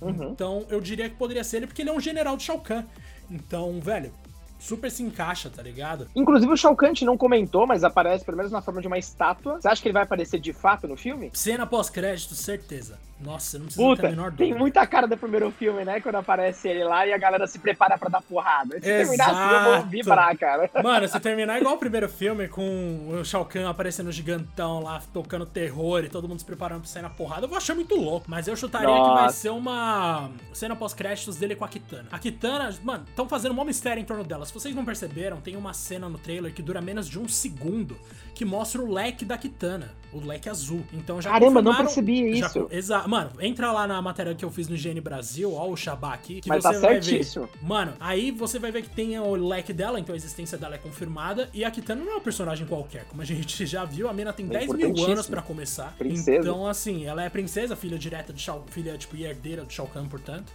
[0.00, 0.30] Uhum.
[0.30, 2.84] Então eu diria que poderia ser ele, porque ele é um general de Shao Kahn.
[3.28, 4.12] Então, velho,
[4.60, 6.08] super se encaixa, tá ligado?
[6.14, 9.60] Inclusive o Shao Kahn não comentou, mas aparece pelo menos na forma de uma estátua.
[9.60, 11.30] Você acha que ele vai aparecer de fato no filme?
[11.32, 12.98] Cena pós-crédito, certeza.
[13.20, 14.44] Nossa, não precisa Puta, ter a menor dúvida.
[14.44, 16.00] tem muita cara do primeiro filme, né?
[16.00, 18.76] Quando aparece ele lá e a galera se prepara pra dar porrada.
[18.76, 20.70] Se terminar assim, eu vou vibrar, cara.
[20.82, 25.44] Mano, se terminar igual o primeiro filme, com o Shao Kahn aparecendo gigantão lá, tocando
[25.44, 28.26] terror e todo mundo se preparando pra sair na porrada, eu vou achar muito louco.
[28.28, 29.10] Mas eu chutaria Nossa.
[29.10, 32.08] que vai ser uma cena pós-créditos dele com a Kitana.
[32.12, 34.46] A Kitana, mano, estão fazendo um mistério em torno dela.
[34.46, 37.98] Se vocês não perceberam, tem uma cena no trailer que dura menos de um segundo
[38.34, 39.90] que mostra o leque da Kitana.
[40.12, 40.84] O leque azul.
[40.92, 42.68] Então já Caramba, não percebi isso.
[42.70, 43.07] Exato.
[43.08, 46.42] Mano, entra lá na matéria que eu fiz no Higiene Brasil, ó, o Shabá aqui,
[46.42, 47.46] que Mas você tá vai certíssimo.
[47.46, 47.58] ver.
[47.62, 50.78] Mano, aí você vai ver que tem o leque dela, então a existência dela é
[50.78, 51.48] confirmada.
[51.54, 53.06] E a Kitana não é um personagem qualquer.
[53.06, 55.94] Como a gente já viu, a mina tem É 10 mil anos pra começar.
[55.96, 56.38] Princesa.
[56.40, 59.86] Então, assim, ela é princesa, filha direta de Shao, filha, tipo, e herdeira do Shao
[59.86, 60.52] Kahn, portanto.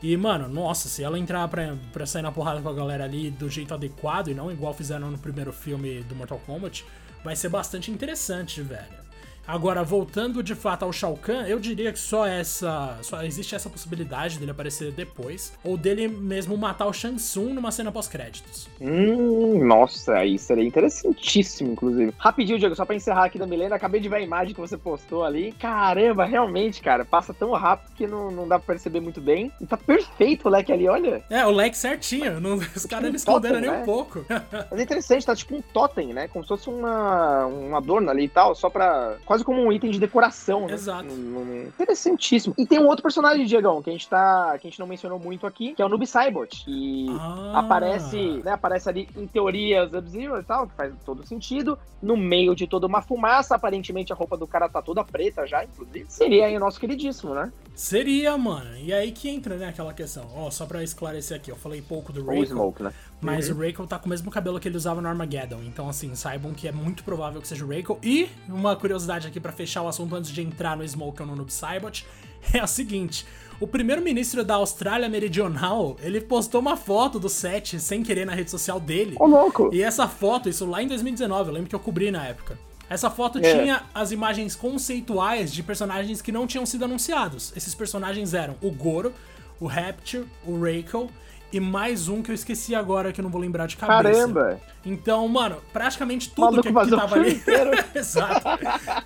[0.00, 3.32] E, mano, nossa, se ela entrar pra, pra sair na porrada com a galera ali
[3.32, 6.84] do jeito adequado e não igual fizeram no primeiro filme do Mortal Kombat,
[7.24, 9.05] vai ser bastante interessante, velho.
[9.46, 12.98] Agora, voltando de fato ao Shao Kahn, eu diria que só essa.
[13.02, 15.52] Só existe essa possibilidade dele aparecer depois.
[15.62, 18.68] Ou dele mesmo matar o Shang Tsung numa cena pós-créditos.
[18.80, 22.12] Hum, nossa, aí seria interessantíssimo, inclusive.
[22.18, 24.76] Rapidinho, Diego, só pra encerrar aqui da Milena, acabei de ver a imagem que você
[24.76, 25.52] postou ali.
[25.52, 29.52] Caramba, realmente, cara, passa tão rápido que não, não dá pra perceber muito bem.
[29.60, 31.22] E tá perfeito o leque ali, olha.
[31.30, 32.40] É, o leque certinho.
[32.40, 33.82] Não, os Tipo caras não esconderam totem, nem né?
[33.82, 34.24] um pouco.
[34.70, 36.28] Mas é interessante, tá tipo um totem, né?
[36.28, 39.16] Como se fosse uma, um adorno ali e tal, só pra.
[39.36, 40.72] Quase como um item de decoração, né?
[40.72, 41.04] Exato.
[41.04, 42.54] Num- num- Interessantíssimo.
[42.56, 44.56] E tem um outro personagem, Diegão, que a gente tá.
[44.58, 46.64] que a gente não mencionou muito aqui, que é o Noob Saibot.
[46.64, 47.58] Que Ah.
[47.60, 48.52] aparece, né?
[48.52, 51.78] Aparece ali, em teoria, Sub-Zero e tal, que faz todo sentido.
[52.02, 55.62] No meio de toda uma fumaça, aparentemente a roupa do cara tá toda preta já,
[55.64, 56.06] inclusive.
[56.08, 57.52] Seria aí o nosso queridíssimo, né?
[57.74, 58.74] Seria, mano.
[58.78, 60.26] E aí que entra, né, aquela questão.
[60.34, 62.92] Ó, só pra esclarecer aqui, eu falei pouco do Reiko, Smoke, né?
[63.20, 65.60] Mas o Reiko tá com o mesmo cabelo que ele usava no Armageddon.
[65.64, 67.98] Então, assim, saibam que é muito provável que seja o Reiko.
[68.02, 71.34] E uma curiosidade aqui pra fechar o assunto antes de entrar no Smoke ou no
[71.36, 72.06] Noob Saibot
[72.52, 73.26] é a seguinte.
[73.58, 78.50] O primeiro-ministro da Austrália Meridional, ele postou uma foto do set sem querer na rede
[78.50, 79.16] social dele.
[79.18, 79.70] Ô, louco!
[79.72, 82.58] E essa foto, isso lá em 2019, eu lembro que eu cobri na época.
[82.88, 83.58] Essa foto É.
[83.62, 87.52] tinha as imagens conceituais de personagens que não tinham sido anunciados.
[87.56, 89.12] Esses personagens eram o Goro,
[89.58, 91.10] o Rapture, o Reiko
[91.52, 94.20] e mais um que eu esqueci agora que eu não vou lembrar de cabeça.
[94.20, 94.60] Caramba!
[94.84, 97.42] Então, mano, praticamente tudo Maluco que, que tava ali.
[97.94, 98.42] Exato.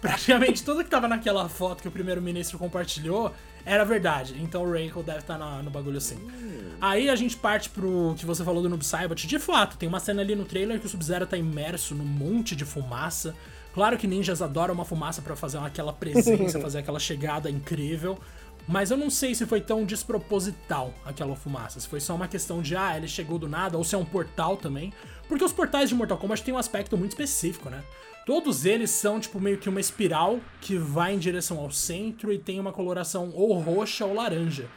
[0.01, 3.33] praticamente tudo que tava naquela foto que o primeiro-ministro compartilhou
[3.65, 4.37] era verdade.
[4.41, 6.19] Então o Reiko deve estar no bagulho sim.
[6.81, 9.27] Aí a gente parte pro que você falou do Noob Saibot.
[9.27, 12.57] De fato, tem uma cena ali no trailer que o Sub-Zero tá imerso num monte
[12.57, 13.35] de fumaça.
[13.75, 18.19] Claro que ninjas adoram uma fumaça pra fazer aquela presença, fazer aquela chegada incrível.
[18.69, 21.81] Mas eu não sei se foi tão desproposital aquela fumaça.
[21.81, 24.05] Se foi só uma questão de, ah, ele chegou do nada, ou se é um
[24.05, 24.93] portal também.
[25.29, 27.83] Porque os portais de Mortal Kombat têm um aspecto muito específico, né?
[28.27, 32.39] Todos eles são, tipo, meio que uma espiral que vai em direção ao centro e
[32.39, 34.69] tem uma coloração ou roxa ou laranja.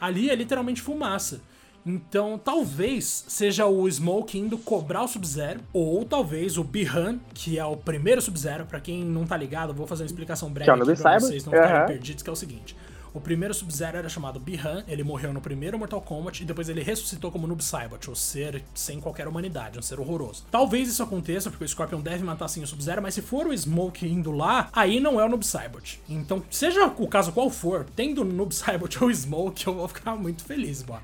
[0.00, 1.40] Ali é literalmente fumaça.
[1.84, 7.64] Então, talvez seja o Smoke indo cobrar o Sub-Zero, ou talvez o Bihan, que é
[7.64, 10.74] o primeiro Sub-Zero, pra quem não tá ligado, eu vou fazer uma explicação breve é
[10.74, 11.86] aqui pra vocês não ficarem aham.
[11.86, 12.76] perdidos, que é o seguinte.
[13.16, 16.82] O primeiro Sub-Zero era chamado Bihan, ele morreu no primeiro Mortal Kombat e depois ele
[16.82, 20.44] ressuscitou como Noob Saibot, o ser sem qualquer humanidade, um ser horroroso.
[20.50, 23.56] Talvez isso aconteça, porque o Scorpion deve matar sim o Sub-Zero, mas se for o
[23.56, 25.98] Smoke indo lá, aí não é o Noob Saibot.
[26.06, 29.88] Então, seja o caso qual for, tendo o Noob Saibot ou o Smoke, eu vou
[29.88, 31.00] ficar muito feliz, mano.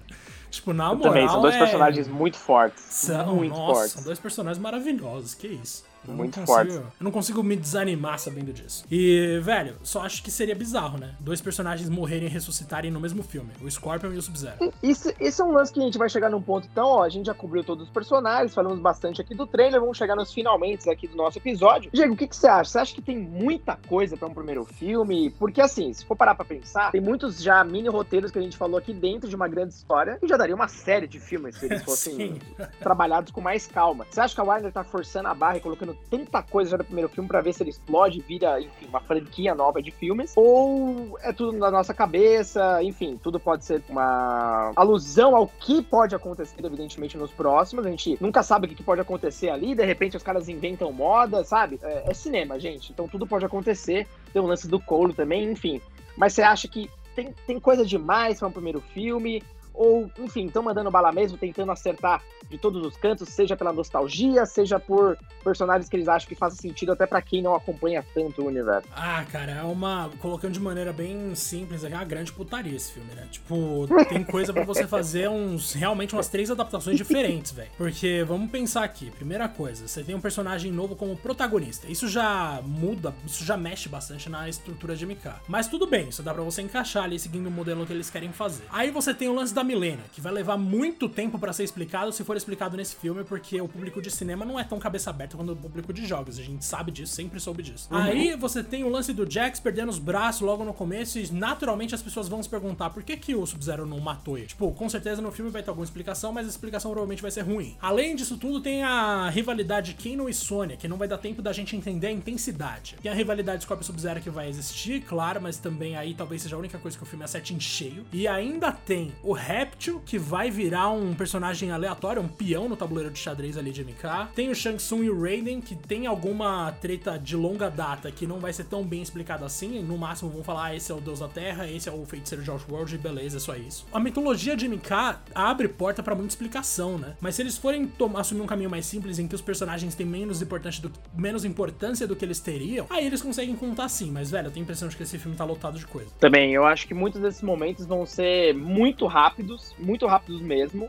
[0.50, 2.84] Tipo, na Eu moral, também, são dois é- personagens muito fortes.
[2.90, 3.92] São, muito nossa, fortes.
[3.92, 5.82] são dois personagens maravilhosos, que isso.
[6.06, 6.68] Eu muito não forte.
[6.68, 8.84] consigo, Eu não consigo me desanimar sabendo disso.
[8.90, 11.14] E, velho, só acho que seria bizarro, né?
[11.20, 13.50] Dois personagens morrerem e ressuscitarem no mesmo filme.
[13.62, 14.72] O Scorpion e o Sub-Zero.
[14.82, 17.08] Isso, esse é um lance que a gente vai chegar num ponto, então, ó, a
[17.08, 20.88] gente já cobriu todos os personagens, falamos bastante aqui do trailer, vamos chegar nos finalmente
[20.90, 21.90] aqui do nosso episódio.
[21.92, 22.70] Diego, o que, que você acha?
[22.70, 25.30] Você acha que tem muita coisa pra um primeiro filme?
[25.30, 28.56] Porque, assim, se for parar pra pensar, tem muitos já mini roteiros que a gente
[28.56, 31.66] falou aqui dentro de uma grande história, que já daria uma série de filmes se
[31.66, 32.38] eles fossem
[32.80, 34.06] trabalhados com mais calma.
[34.10, 36.84] Você acha que a Warner tá forçando a barra e colocando tanta coisa já no
[36.84, 40.32] primeiro filme pra ver se ele explode e vira, enfim, uma franquia nova de filmes?
[40.36, 42.82] Ou é tudo na nossa cabeça?
[42.82, 47.86] Enfim, tudo pode ser uma alusão ao que pode acontecer, evidentemente, nos próximos.
[47.86, 51.44] A gente nunca sabe o que pode acontecer ali, de repente os caras inventam moda,
[51.44, 51.78] sabe?
[51.82, 52.92] É, é cinema, gente.
[52.92, 54.06] Então tudo pode acontecer.
[54.32, 55.80] Tem o lance do Colo também, enfim.
[56.16, 59.42] Mas você acha que tem, tem coisa demais para um primeiro filme?
[59.74, 64.44] Ou, enfim, estão mandando bala mesmo, tentando acertar de todos os cantos, seja pela nostalgia,
[64.44, 68.42] seja por personagens que eles acham que fazem sentido até para quem não acompanha tanto
[68.42, 68.88] o universo.
[68.94, 70.10] Ah, cara, é uma.
[70.20, 73.26] Colocando de maneira bem simples, é uma grande putaria esse filme, né?
[73.30, 75.72] Tipo, tem coisa pra você fazer uns.
[75.72, 77.70] Realmente umas três adaptações diferentes, velho.
[77.76, 79.10] Porque vamos pensar aqui.
[79.10, 81.86] Primeira coisa, você tem um personagem novo como protagonista.
[81.86, 85.30] Isso já muda, isso já mexe bastante na estrutura de MK.
[85.48, 88.32] Mas tudo bem, isso dá pra você encaixar ali seguindo o modelo que eles querem
[88.32, 88.64] fazer.
[88.70, 92.12] Aí você tem o lance da Milena, que vai levar muito tempo pra ser explicado
[92.12, 95.36] se for explicado nesse filme, porque o público de cinema não é tão cabeça aberta
[95.36, 96.38] quanto o público de jogos.
[96.38, 97.88] A gente sabe disso, sempre soube disso.
[97.90, 101.94] Aí você tem o lance do Jax perdendo os braços logo no começo e naturalmente
[101.94, 104.46] as pessoas vão se perguntar por que, que o Sub-Zero não matou ele.
[104.46, 107.42] Tipo, com certeza no filme vai ter alguma explicação, mas a explicação provavelmente vai ser
[107.42, 107.76] ruim.
[107.80, 111.52] Além disso tudo, tem a rivalidade Kano e Sônia, que não vai dar tempo da
[111.52, 112.96] gente entender a intensidade.
[113.02, 116.58] Tem a rivalidade Scorpio Sub-Zero que vai existir, claro, mas também aí talvez seja a
[116.58, 118.04] única coisa que o filme acerte em cheio.
[118.12, 123.10] E ainda tem o Réptil, que vai virar um personagem aleatório, um peão no tabuleiro
[123.10, 124.30] de xadrez ali de MK.
[124.34, 128.26] Tem o Shang Tsung e o Raiden, que tem alguma treta de longa data que
[128.26, 129.82] não vai ser tão bem explicada assim.
[129.82, 132.42] No máximo vão falar, ah, esse é o deus da terra, esse é o feiticeiro
[132.42, 133.86] de Outworld, beleza, é só isso.
[133.92, 137.14] A mitologia de MK abre porta pra muita explicação, né?
[137.20, 140.40] Mas se eles forem assumir um caminho mais simples em que os personagens têm menos,
[140.40, 144.10] do, menos importância do que eles teriam, aí eles conseguem contar sim.
[144.10, 146.10] Mas, velho, eu tenho a impressão de que esse filme tá lotado de coisa.
[146.18, 149.41] Também, eu acho que muitos desses momentos vão ser muito rápidos,
[149.78, 150.88] muito rápidos mesmo.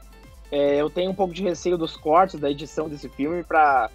[0.51, 3.89] É, eu tenho um pouco de receio dos cortes da edição desse filme pra.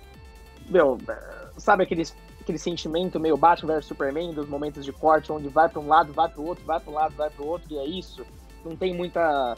[0.68, 2.02] Meu, é, sabe aquele,
[2.40, 6.12] aquele sentimento meio Batman vs Superman, dos momentos de corte, onde vai pra um lado,
[6.12, 8.26] vai pro outro, vai pra um lado, vai pro outro, e é isso.
[8.64, 9.56] Não tem muita.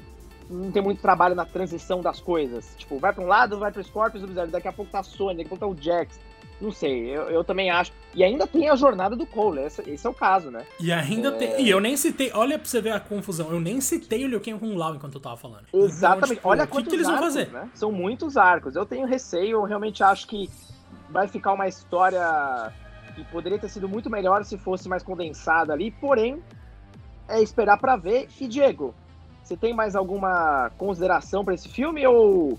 [0.49, 2.75] Não tem muito trabalho na transição das coisas.
[2.77, 5.55] Tipo, vai pra um lado, vai pro Scorpius, daqui a pouco tá a Sony, daqui
[5.55, 6.19] a pouco tá o Jax.
[6.61, 7.91] Não sei, eu, eu também acho.
[8.15, 10.67] E ainda tem a jornada do Cole, esse, esse é o caso, né?
[10.79, 11.31] E ainda É.
[11.33, 11.63] tem.
[11.65, 12.31] E eu nem citei.
[12.35, 13.51] Olha pra você ver a confusão.
[13.51, 15.65] Eu nem citei o Liu Kang com o Lau enquanto eu tava falando.
[15.73, 16.25] Exatamente.
[16.25, 17.49] Então, tipo, Olha o que, quantos que eles vão arcos, fazer.
[17.51, 17.71] né?
[17.75, 18.77] São muitos arcos.
[18.77, 20.51] Eu tenho receio, eu realmente acho que
[21.09, 22.73] vai ficar uma história
[23.15, 26.43] que poderia ter sido muito melhor se fosse mais condensada ali, porém,
[27.29, 28.29] é esperar pra ver.
[28.41, 28.95] E Diego,
[29.43, 32.59] você tem mais alguma consideração pra esse filme ou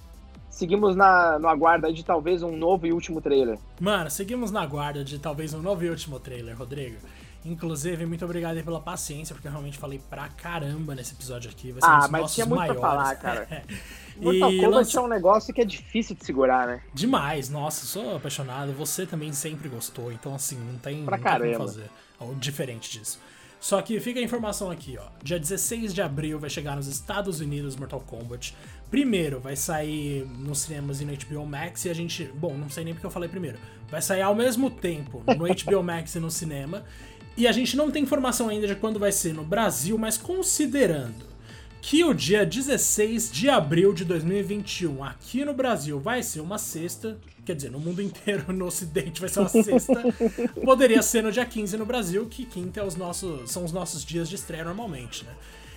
[0.51, 3.57] seguimos na, no aguardo de talvez um novo e último trailer?
[3.79, 6.97] Mano, seguimos na guarda de talvez um novo e último trailer, Rodrigo.
[7.43, 11.71] Inclusive, muito obrigado aí pela paciência, porque eu realmente falei pra caramba nesse episódio aqui.
[11.71, 12.81] Vai ser um Ah, dos mas tinha muito pra maiores.
[12.81, 13.63] falar, cara.
[14.21, 16.83] Mortal Kombat é um negócio que é difícil de segurar, né?
[16.93, 18.71] Demais, nossa, sou apaixonado.
[18.73, 21.89] Você também sempre gostou, então assim, não tem, Pra não tem fazer
[22.19, 23.19] algo diferente disso.
[23.59, 25.05] Só que fica a informação aqui, ó.
[25.23, 28.55] Dia 16 de abril vai chegar nos Estados Unidos Mortal Kombat.
[28.91, 32.83] Primeiro vai sair nos cinemas e no HBO Max e a gente, bom, não sei
[32.83, 33.57] nem porque eu falei primeiro.
[33.89, 36.83] Vai sair ao mesmo tempo no HBO Max e no cinema.
[37.37, 41.31] E a gente não tem informação ainda de quando vai ser no Brasil, mas considerando
[41.81, 47.17] que o dia 16 de abril de 2021 aqui no Brasil vai ser uma sexta,
[47.45, 50.03] quer dizer, no mundo inteiro, no ocidente vai ser uma sexta,
[50.63, 54.03] poderia ser no dia 15 no Brasil, que quinta é os nossos, são os nossos
[54.03, 55.31] dias de estreia normalmente, né?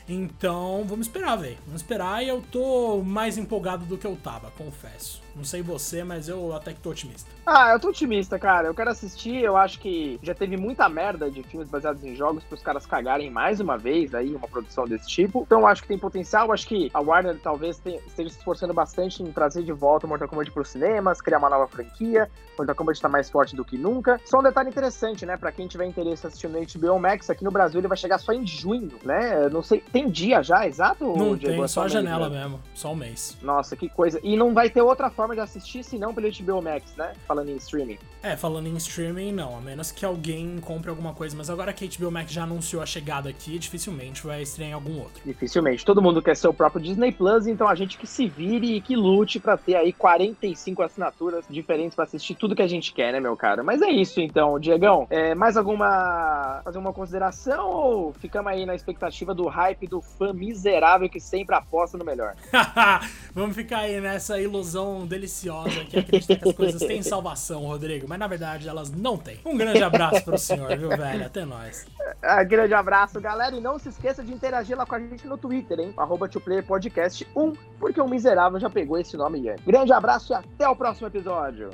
[0.08, 1.56] Então, vamos esperar, velho.
[1.66, 5.23] Vamos esperar e eu tô mais empolgado do que eu tava, confesso.
[5.36, 7.28] Não sei você, mas eu até que tô otimista.
[7.44, 8.68] Ah, eu tô otimista, cara.
[8.68, 9.42] Eu quero assistir.
[9.42, 13.30] Eu acho que já teve muita merda de filmes baseados em jogos pros caras cagarem
[13.30, 15.42] mais uma vez aí uma produção desse tipo.
[15.44, 16.46] Então eu acho que tem potencial.
[16.46, 20.06] Eu acho que a Warner talvez tenha- esteja se esforçando bastante em trazer de volta
[20.06, 22.30] o Mortal Kombat pros cinemas, criar uma nova franquia.
[22.56, 24.20] Mortal Kombat tá mais forte do que nunca.
[24.24, 25.36] Só um detalhe interessante, né?
[25.36, 28.32] Pra quem tiver interesse assistindo no HBO Max, aqui no Brasil ele vai chegar só
[28.32, 29.46] em junho, né?
[29.46, 31.04] Eu Não sei, tem dia já, exato?
[31.16, 32.44] Não tem, É só a mês janela mesmo?
[32.44, 33.36] mesmo, só um mês.
[33.42, 34.20] Nossa, que coisa.
[34.22, 37.14] E não vai ter outra forma forma de assistir se não pelo HBO Max, né?
[37.26, 37.98] Falando em streaming.
[38.22, 39.56] É, falando em streaming, não.
[39.56, 41.34] A menos que alguém compre alguma coisa.
[41.34, 44.74] Mas agora que a HBO Max já anunciou a chegada aqui, dificilmente vai estrear em
[44.74, 45.22] algum outro.
[45.24, 45.82] Dificilmente.
[45.82, 48.80] Todo mundo quer ser o próprio Disney Plus, então a gente que se vire e
[48.82, 53.12] que lute para ter aí 45 assinaturas diferentes para assistir tudo que a gente quer,
[53.12, 53.62] né, meu cara?
[53.62, 55.06] Mas é isso então, Diegão.
[55.08, 60.34] É, mais alguma fazer uma consideração ou ficamos aí na expectativa do hype do fã
[60.34, 62.34] miserável que sempre aposta no melhor?
[63.34, 68.18] Vamos ficar aí nessa ilusão deliciosa que acredita que as coisas têm salvação, Rodrigo, mas
[68.18, 69.38] na verdade elas não têm.
[69.44, 71.24] Um grande abraço pro senhor, viu, velho?
[71.24, 71.86] Até nós.
[72.22, 75.38] Ah, grande abraço, galera, e não se esqueça de interagir lá com a gente no
[75.38, 75.94] Twitter, hein?
[75.96, 76.28] Arroba
[76.66, 79.56] Podcast 1, porque o miserável já pegou esse nome aí.
[79.64, 81.70] Grande abraço e até o próximo episódio.